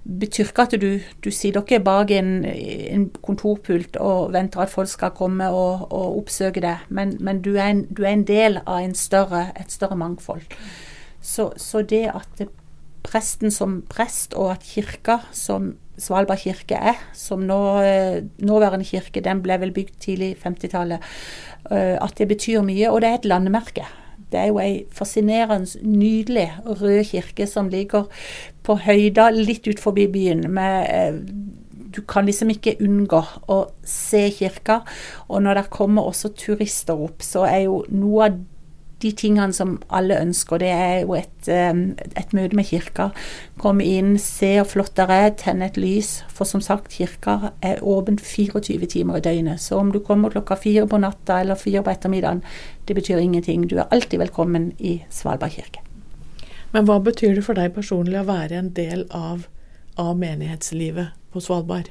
betyr 0.03 0.49
ikke 0.49 0.65
at 0.65 0.75
du, 0.81 0.89
du 1.23 1.29
sitter 1.31 1.61
ikke 1.61 1.83
bak 1.85 2.11
en, 2.15 2.31
en, 2.45 3.07
kontorpult 3.21 3.99
og 4.01 4.33
venter 4.33 4.63
at 4.63 4.73
folk 4.73 4.89
skal 4.89 5.13
komme 5.17 5.49
og, 5.53 5.87
og 5.91 6.17
oppsøke 6.23 6.63
deg, 6.63 6.87
men, 6.89 7.15
men 7.21 7.41
du, 7.45 7.53
er 7.55 7.73
en, 7.73 7.83
du, 7.91 8.03
er 8.03 8.15
en, 8.15 8.25
del 8.27 8.61
av 8.65 8.87
større, 8.97 9.49
et 9.59 9.71
større 9.71 9.97
mangfold. 9.99 10.47
Så, 11.21 11.51
så, 11.57 11.83
det 11.83 12.07
at 12.13 12.47
presten 13.05 13.53
som 13.53 13.81
prest, 13.89 14.33
og 14.33 14.55
at 14.55 14.65
kirka 14.65 15.21
som 15.35 15.75
Svalbard 15.97 16.43
kirke 16.43 16.77
er, 16.77 16.97
som 17.17 17.41
nå, 17.45 17.59
nåværende 18.45 18.85
kirke, 18.85 19.23
den 19.25 19.41
ble 19.41 19.57
vel 19.61 19.73
bygd 19.73 19.95
tidlig 20.03 20.35
50-tallet, 20.43 21.01
eh, 21.71 21.95
at 21.97 22.13
det 22.19 22.27
betyr 22.29 22.61
mye. 22.61 22.91
Og 22.91 23.01
det 23.01 23.09
er 23.09 23.17
et 23.17 23.25
landemerke. 23.25 23.87
Det 24.31 24.39
er 24.39 24.49
jo 24.51 24.59
ei 24.59 24.85
fascinerende, 24.91 25.79
nydelig 25.87 26.49
rød 26.65 27.03
kirke 27.11 27.47
som 27.47 27.69
ligger 27.71 28.09
på 28.67 28.75
høyda 28.83 29.29
litt 29.35 29.67
ut 29.67 29.79
forbi 29.79 30.07
byen. 30.11 30.47
med 30.51 30.87
eh, 30.91 31.21
du 31.97 32.01
kan 32.05 32.27
liksom 32.27 32.51
ikke 32.53 32.75
unngå 32.83 33.21
å 33.49 33.57
se 33.87 34.27
kirka. 34.35 34.81
Og 35.31 35.41
når 35.41 35.61
det 35.61 35.69
kommer 35.73 36.05
også 36.09 36.33
turister 36.37 36.99
opp, 37.07 37.23
så 37.25 37.47
er 37.47 37.65
jo 37.65 37.81
noe 37.89 38.27
av 38.27 38.37
de 39.03 39.11
tingene 39.13 39.53
som 39.53 39.75
alle 39.93 40.17
ønsker. 40.21 40.61
Det 40.61 40.69
er 40.73 40.99
jo 41.03 41.15
et, 41.17 41.49
et 41.49 42.33
møte 42.33 42.57
med 42.57 42.69
kirka. 42.69 43.09
Komme 43.61 43.85
inn, 43.85 44.15
se 44.21 44.55
hvor 44.59 44.69
flott 44.71 44.95
det 44.97 45.07
er, 45.13 45.33
tenne 45.37 45.67
et 45.69 45.77
lys. 45.77 46.21
For 46.33 46.49
som 46.49 46.63
sagt, 46.63 46.95
kirka 46.97 47.51
er 47.65 47.83
åpen 47.85 48.17
24 48.21 48.89
timer 48.93 49.19
i 49.19 49.25
døgnet. 49.27 49.61
Så 49.61 49.77
om 49.77 49.91
du 49.93 49.99
kommer 49.99 50.33
klokka 50.33 50.57
fire 50.59 50.87
på 50.89 51.01
natta 51.01 51.41
eller 51.43 51.59
fire 51.59 51.83
på 51.85 51.93
ettermiddagen, 51.93 52.41
det 52.87 52.95
betyr 52.97 53.21
ingenting. 53.21 53.67
Du 53.69 53.77
er 53.77 53.91
alltid 53.91 54.23
velkommen 54.23 54.71
i 54.79 55.01
Svalbard 55.09 55.53
kirke. 55.57 55.83
Men 56.73 56.87
hva 56.87 56.97
betyr 56.99 57.37
det 57.37 57.45
for 57.45 57.57
deg 57.57 57.75
personlig 57.77 58.19
å 58.19 58.27
være 58.27 58.57
en 58.59 58.73
del 58.75 59.05
av 59.15 59.45
av 59.97 60.17
menighetslivet 60.17 61.07
på 61.33 61.41
Svalbard? 61.41 61.89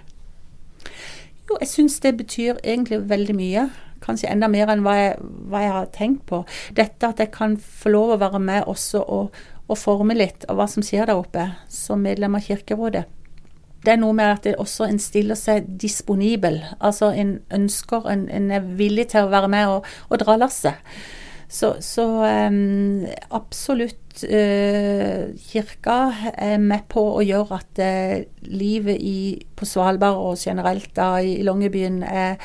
Jo, 1.47 1.59
jeg 1.61 1.71
syns 1.71 1.99
det 2.03 2.17
betyr 2.19 2.61
egentlig 2.63 3.03
veldig 3.11 3.37
mye. 3.39 3.69
Kanskje 4.07 4.31
enda 4.31 4.49
mer 4.51 4.71
enn 4.73 4.85
hva 4.87 4.95
jeg, 4.99 5.19
hva 5.51 5.65
jeg, 5.65 5.75
har 5.75 5.91
tenkt 5.95 6.25
på. 6.31 6.45
Dette 6.79 7.11
at 7.11 7.21
jeg 7.23 7.33
kan 7.35 7.59
få 7.59 7.93
lov 7.95 8.15
å 8.15 8.23
være 8.23 8.41
med 8.43 8.71
også 8.71 9.03
og, 9.03 9.37
og 9.67 9.81
forme 9.81 10.17
litt 10.17 10.47
av 10.51 10.61
hva 10.61 10.69
som 10.71 10.85
skjer 10.87 11.11
der 11.11 11.19
oppe, 11.19 11.49
som 11.73 12.05
medlem 12.07 12.39
av 12.39 12.47
Kirkerådet. 12.47 13.07
Det 13.87 13.93
er 13.93 14.01
noe 14.03 14.17
med 14.19 14.33
at 14.33 14.47
det 14.47 14.57
også 14.59 14.89
en 14.89 14.99
stiller 14.99 15.39
seg 15.39 15.67
disponibel. 15.79 16.59
Altså 16.81 17.13
en 17.15 17.37
ønsker, 17.55 18.09
en, 18.11 18.27
en 18.33 18.51
er 18.51 18.67
villig 18.79 19.13
til 19.13 19.27
å 19.27 19.31
være 19.31 19.51
med 19.53 19.77
og, 19.77 19.87
og 20.11 20.23
dra 20.23 20.39
lasset. 20.41 20.83
Så, 21.49 21.77
så 21.81 22.05
um, 22.51 23.05
absolutt 23.31 24.25
uh, 24.27 25.31
Kirka 25.39 25.99
er 26.35 26.57
med 26.59 26.89
på 26.91 27.05
å 27.15 27.23
gjøre 27.23 27.61
at 27.61 27.79
uh, 27.79 28.17
livet 28.51 28.99
i, 28.99 29.19
på 29.55 29.69
Svalbard 29.69 30.19
og 30.19 30.43
generelt 30.43 30.91
da 30.99 31.13
i 31.23 31.39
Longyearbyen 31.47 32.03
er 32.03 32.43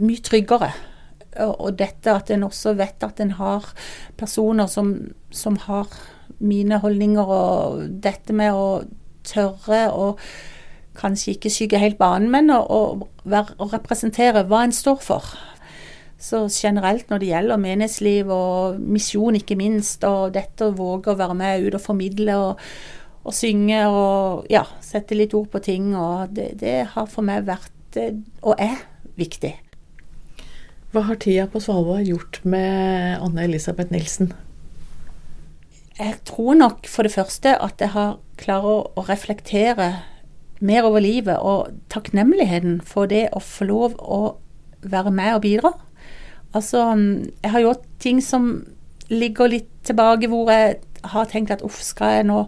mye 0.00 0.22
tryggere. 0.24 0.72
Og, 1.40 1.70
dette 1.78 2.12
at 2.12 2.30
en 2.30 2.44
også 2.44 2.74
vet 2.76 3.04
at 3.06 3.20
en 3.24 3.30
har 3.38 3.70
personer 4.20 4.68
som, 4.68 4.92
som 5.32 5.56
har 5.64 5.88
mine 6.42 6.76
holdninger, 6.82 7.24
og 7.24 7.86
dette 8.04 8.36
med 8.36 8.52
å 8.52 8.82
tørre 9.24 9.86
å 9.94 10.10
kanskje 10.98 11.36
ikke 11.36 11.52
skygge 11.52 11.80
helt 11.80 11.96
banen, 12.00 12.28
men 12.32 12.52
å, 12.52 12.60
å, 12.60 12.82
å 13.24 13.70
representere 13.72 14.44
hva 14.50 14.66
en 14.66 14.76
står 14.76 15.00
for. 15.04 15.32
Så 16.22 16.44
generelt 16.52 17.08
når 17.10 17.22
det 17.22 17.30
gjelder 17.32 17.62
menighetsliv 17.62 18.28
og 18.30 18.78
misjon, 18.78 19.38
ikke 19.40 19.58
minst, 19.58 20.04
og 20.06 20.34
dette 20.36 20.68
å 20.68 20.76
våge 20.76 21.14
å 21.14 21.18
være 21.18 21.38
med 21.38 21.66
ut 21.66 21.78
og 21.78 21.82
formidle 21.82 22.36
og, 22.38 22.60
og 23.22 23.34
synge 23.34 23.80
og 23.88 24.46
ja, 24.52 24.62
sette 24.84 25.18
litt 25.18 25.34
ord 25.34 25.48
på 25.50 25.62
ting, 25.64 25.90
og 25.98 26.36
det, 26.36 26.52
det 26.60 26.76
har 26.92 27.08
for 27.10 27.26
meg 27.26 27.48
vært, 27.48 27.98
eh, 27.98 28.14
og 28.44 28.60
er, 28.60 28.84
viktig. 29.22 29.54
Hva 30.92 31.06
har 31.08 31.16
tida 31.22 31.46
på 31.48 31.60
Svalbard 31.62 32.04
gjort 32.04 32.42
med 32.44 33.22
Anne 33.22 33.46
Elisabeth 33.46 33.94
Nilsen? 33.94 34.34
Jeg 35.96 36.18
tror 36.28 36.56
nok 36.58 36.88
for 36.88 37.06
det 37.06 37.14
første 37.14 37.54
at 37.56 37.80
jeg 37.80 37.94
har 37.94 38.18
klart 38.40 38.92
å 38.98 39.04
reflektere 39.08 39.92
mer 40.62 40.86
over 40.86 41.02
livet 41.02 41.40
og 41.40 41.72
takknemligheten 41.92 42.80
for 42.86 43.10
det 43.10 43.26
å 43.34 43.42
få 43.42 43.66
lov 43.70 43.96
å 43.98 44.20
være 44.82 45.12
med 45.14 45.36
og 45.36 45.42
bidra. 45.46 45.72
Altså, 46.54 46.84
jeg 47.42 47.50
har 47.54 47.64
gjort 47.64 47.84
ting 48.02 48.20
som 48.22 48.52
ligger 49.12 49.50
litt 49.50 49.70
tilbake, 49.86 50.28
hvor 50.30 50.50
jeg 50.52 50.76
har 51.12 51.30
tenkt 51.30 51.50
at 51.54 51.64
uff, 51.66 51.80
skal 51.82 52.18
jeg 52.18 52.26
nå 52.28 52.44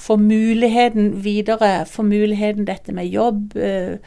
få 0.00 0.16
muligheten 0.16 1.12
videre, 1.24 1.84
få 1.86 2.04
muligheten 2.06 2.68
dette 2.68 2.94
med 2.96 3.10
jobb, 3.12 3.56
eh, 3.56 3.98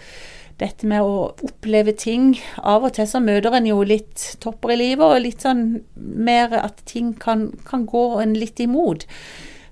dette 0.63 0.87
med 0.89 1.03
å 1.03 1.29
oppleve 1.45 1.93
ting. 1.99 2.33
Av 2.57 2.85
og 2.87 2.95
til 2.95 3.07
så 3.09 3.21
møter 3.23 3.55
en 3.57 3.69
jo 3.69 3.81
litt 3.87 4.33
topper 4.43 4.75
i 4.75 4.79
livet, 4.79 5.05
og 5.05 5.23
litt 5.25 5.43
sånn 5.43 5.81
mer 5.95 6.55
at 6.59 6.83
ting 6.89 7.13
kan, 7.19 7.49
kan 7.67 7.87
gå 7.89 8.05
en 8.23 8.35
litt 8.37 8.61
imot. 8.63 9.07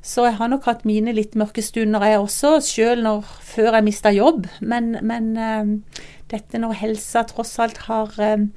Så 0.02 0.26
jeg 0.26 0.40
har 0.40 0.50
nok 0.50 0.66
hatt 0.66 0.86
mine 0.88 1.14
litt 1.14 1.36
mørke 1.38 1.62
stunder, 1.62 2.02
jeg 2.10 2.22
også, 2.24 2.56
sjøl 2.66 3.06
før 3.46 3.78
jeg 3.78 3.86
mista 3.86 4.12
jobb. 4.14 4.48
Men, 4.60 4.96
men 5.06 5.36
uh, 5.38 6.00
dette 6.34 6.62
når 6.62 6.80
helsa 6.80 7.24
tross 7.30 7.54
alt 7.62 7.84
har 7.86 8.18
uh, 8.18 8.48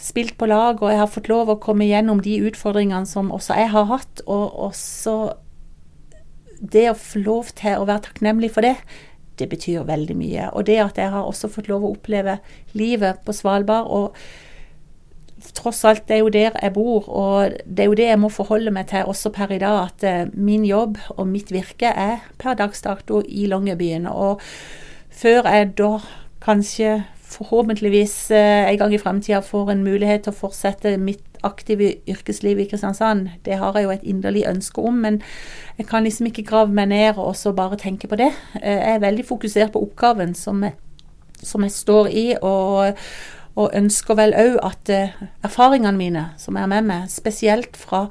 spilt 0.00 0.38
på 0.40 0.48
lag, 0.48 0.80
og 0.80 0.88
jeg 0.88 1.02
har 1.02 1.12
fått 1.12 1.28
lov 1.28 1.52
å 1.52 1.60
komme 1.60 1.88
gjennom 1.88 2.22
de 2.24 2.38
utfordringene 2.48 3.08
som 3.08 3.28
også 3.34 3.60
jeg 3.60 3.72
har 3.74 3.90
hatt. 3.92 4.24
Og 4.24 4.56
også 4.70 5.18
det 6.60 6.88
å 6.90 6.96
få 6.96 7.20
lov 7.24 7.52
til 7.60 7.76
å 7.76 7.86
være 7.88 8.06
takknemlig 8.08 8.52
for 8.56 8.64
det, 8.64 8.78
det 9.40 9.48
betyr 9.50 9.88
veldig 9.88 10.16
mye. 10.16 10.50
Og 10.54 10.68
det 10.68 10.78
at 10.82 11.00
jeg 11.00 11.10
har 11.12 11.26
også 11.26 11.50
fått 11.50 11.70
lov 11.70 11.84
å 11.84 11.92
oppleve 11.96 12.38
livet 12.76 13.24
på 13.26 13.34
Svalbard. 13.36 13.88
og 13.88 14.16
tross 15.56 15.84
alt, 15.88 16.02
det 16.08 16.18
er 16.18 16.20
jo 16.20 16.28
der 16.28 16.56
jeg 16.62 16.72
bor, 16.74 17.06
og 17.08 17.54
det 17.64 17.84
er 17.84 17.88
jo 17.88 17.96
det 17.96 18.08
jeg 18.10 18.20
må 18.20 18.28
forholde 18.28 18.72
meg 18.74 18.90
til 18.90 19.08
også 19.08 19.32
per 19.32 19.52
i 19.54 19.60
dag. 19.62 19.88
At 19.88 20.04
uh, 20.04 20.32
min 20.36 20.66
jobb 20.68 20.98
og 21.16 21.26
mitt 21.28 21.52
virke 21.52 21.88
er 21.88 22.20
per 22.38 22.58
dags 22.60 22.82
dato 22.84 23.22
i 23.24 23.46
Longyearbyen. 23.48 24.06
Og 24.06 24.40
før 25.10 25.48
jeg 25.48 25.72
da 25.80 25.94
kanskje 26.44 27.00
forhåpentligvis 27.30 28.30
eh, 28.34 28.68
en 28.70 28.78
gang 28.78 28.94
i 28.94 28.98
fremtida 28.98 29.40
får 29.44 29.70
en 29.70 29.84
mulighet 29.86 30.24
til 30.24 30.32
å 30.32 30.38
fortsette 30.40 30.96
mitt 30.98 31.29
aktive 31.46 31.94
yrkesliv 32.08 32.58
i 32.60 32.66
Kristiansand. 32.70 33.28
Det 33.44 33.58
har 33.60 33.76
jeg 33.76 33.86
jo 33.86 33.94
et 33.94 34.06
inderlig 34.06 34.44
ønske 34.48 34.82
om, 34.82 35.00
men 35.04 35.20
jeg 35.78 35.86
kan 35.86 36.04
liksom 36.04 36.28
ikke 36.30 36.46
grave 36.48 36.72
meg 36.74 36.90
ned 36.92 37.18
og 37.18 37.36
så 37.36 37.52
bare 37.56 37.78
tenke 37.80 38.08
på 38.08 38.18
det. 38.20 38.30
Eh, 38.62 38.76
jeg 38.76 38.94
er 38.94 39.04
veldig 39.04 39.26
fokusert 39.26 39.72
på 39.72 39.82
oppgaven 39.82 40.34
som 40.34 40.62
jeg, 40.64 40.76
som 41.42 41.64
jeg 41.64 41.72
står 41.72 42.06
i, 42.12 42.26
og, 42.42 42.98
og 43.56 43.74
ønsker 43.74 44.18
vel 44.18 44.36
òg 44.36 44.58
at 44.66 44.92
uh, 44.92 45.26
erfaringene 45.44 45.96
mine 45.96 46.24
som 46.38 46.56
er 46.60 46.68
med 46.68 46.84
meg, 46.88 47.08
spesielt 47.08 47.76
fra, 47.80 48.06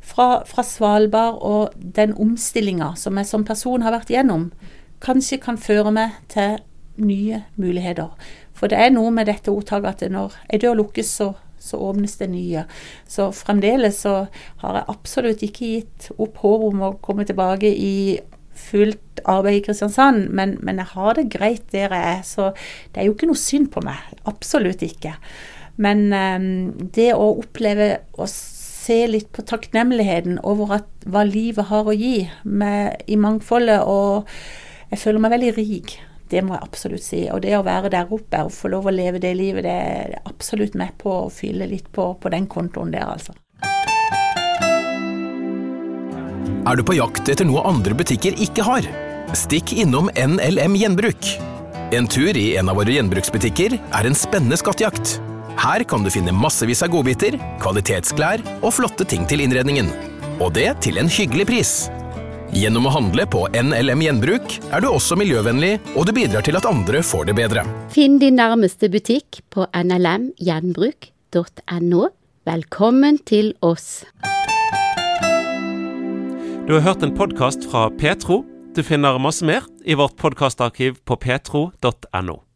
fra, 0.00 0.44
fra 0.46 0.62
Svalbard 0.62 1.42
og 1.42 1.74
den 1.74 2.14
omstillinga 2.14 2.94
som 2.96 3.18
jeg 3.18 3.26
som 3.26 3.44
person 3.44 3.82
har 3.82 3.96
vært 3.96 4.14
gjennom, 4.14 4.52
kanskje 5.02 5.40
kan 5.42 5.58
føre 5.58 5.90
meg 5.94 6.14
til 6.30 6.58
nye 6.98 7.42
muligheter. 7.56 8.14
For 8.58 8.70
det 8.70 8.78
er 8.78 8.90
noe 8.94 9.10
med 9.14 9.28
dette 9.30 9.52
ordtaket 9.52 10.02
at 10.02 10.10
når 10.12 10.34
ei 10.50 10.58
dør 10.62 10.80
lukkes, 10.80 11.10
så, 11.20 11.32
så, 11.68 11.80
åpnes 11.90 12.16
det 12.20 12.30
nye. 12.32 12.64
Så 13.08 13.28
fremdeles 13.36 14.02
så 14.04 14.16
har 14.64 14.80
jeg 14.80 14.90
absolutt 14.94 15.44
ikke 15.46 15.72
gitt 15.76 16.10
opp 16.16 16.42
håpet 16.42 16.72
om 16.72 16.84
å 16.88 16.96
komme 17.04 17.28
tilbake 17.28 17.70
i 17.70 18.18
fullt 18.58 19.22
arbeid 19.28 19.60
i 19.60 19.62
Kristiansand, 19.68 20.28
men, 20.34 20.56
men, 20.66 20.80
jeg 20.82 20.92
har 20.96 21.14
det 21.14 21.28
greit 21.32 21.70
der 21.74 21.94
jeg 21.94 22.10
er, 22.16 22.22
så 22.26 22.50
det 22.92 23.02
er 23.02 23.08
jo 23.08 23.14
ikke 23.14 23.30
noe 23.30 23.38
synd 23.38 23.70
på 23.74 23.82
meg. 23.86 24.02
Absolutt 24.30 24.82
ikke. 24.82 25.14
Men 25.78 26.08
um, 26.10 26.48
det 26.94 27.12
å 27.14 27.36
oppleve 27.38 27.90
å 28.18 28.26
se 28.30 28.98
litt 29.10 29.30
på 29.34 29.44
takknemligheten 29.46 30.40
over 30.48 30.80
at, 30.80 30.90
hva 31.06 31.22
livet 31.28 31.70
har 31.70 31.86
å 31.86 31.94
gi 31.94 32.26
med, 32.42 33.04
i 33.06 33.18
mangfoldet, 33.20 33.84
og 33.86 34.28
jeg 34.90 35.02
føler 35.04 35.22
meg 35.22 35.36
veldig 35.36 35.54
rik 35.58 35.98
det 36.30 36.44
må 36.44 36.56
jeg 36.56 36.64
absolutt 36.64 37.04
si. 37.04 37.24
Og 37.32 37.42
det 37.44 37.56
å 37.58 37.64
være 37.66 37.90
der 37.92 38.12
oppe 38.14 38.44
og 38.46 38.54
få 38.54 38.70
lov 38.72 38.88
å 38.88 38.94
leve 38.94 39.20
det 39.22 39.34
livet, 39.38 39.64
det 39.66 39.74
er 39.74 40.16
absolutt 40.28 40.76
med 40.78 40.96
på 41.00 41.14
å 41.24 41.28
fylle 41.32 41.68
litt 41.70 41.90
på, 41.92 42.12
på 42.20 42.32
den 42.34 42.48
kontoen 42.50 42.92
der, 42.94 43.08
altså. 43.08 43.36
Er 46.68 46.76
du 46.76 46.84
på 46.84 46.98
jakt 46.98 47.28
etter 47.32 47.46
noe 47.48 47.62
andre 47.64 47.96
butikker 47.96 48.36
ikke 48.44 48.64
har? 48.66 48.88
Stikk 49.36 49.72
innom 49.76 50.10
NLM 50.12 50.76
Gjenbruk. 50.76 51.30
En 51.96 52.04
tur 52.08 52.36
i 52.36 52.50
en 52.60 52.68
av 52.68 52.76
våre 52.76 52.92
gjenbruksbutikker 52.92 53.78
er 53.78 54.08
en 54.08 54.16
spennende 54.16 54.58
skattejakt. 54.60 55.14
Her 55.58 55.82
kan 55.88 56.04
du 56.04 56.10
finne 56.12 56.34
massevis 56.36 56.84
av 56.84 56.92
godbiter, 56.92 57.38
kvalitetsklær 57.62 58.44
og 58.60 58.74
flotte 58.76 59.06
ting 59.08 59.24
til 59.28 59.40
innredningen. 59.46 59.88
Og 60.38 60.52
det 60.58 60.68
til 60.84 61.00
en 61.00 61.08
hyggelig 61.08 61.48
pris. 61.48 61.72
Gjennom 62.56 62.86
å 62.88 62.90
handle 62.94 63.26
på 63.28 63.42
NLM 63.52 64.00
Gjenbruk 64.06 64.54
er 64.72 64.80
du 64.80 64.88
også 64.88 65.18
miljøvennlig, 65.20 65.76
og 65.94 66.06
du 66.08 66.12
bidrar 66.16 66.42
til 66.46 66.56
at 66.56 66.64
andre 66.68 67.02
får 67.04 67.24
det 67.28 67.34
bedre. 67.36 67.64
Finn 67.92 68.18
din 68.22 68.36
nærmeste 68.40 68.88
butikk 68.92 69.40
på 69.52 69.66
nlmgjenbruk.no. 69.76 72.02
Velkommen 72.48 73.18
til 73.28 73.52
oss. 73.60 74.04
Du 76.64 76.72
har 76.76 76.80
hørt 76.84 77.02
en 77.04 77.16
podkast 77.16 77.64
fra 77.68 77.90
Petro. 78.00 78.44
Du 78.72 78.82
finner 78.84 79.18
masse 79.20 79.44
mer 79.44 79.62
i 79.84 79.94
vårt 79.98 80.16
podkastarkiv 80.20 80.94
på 81.04 81.16
petro.no. 81.20 82.47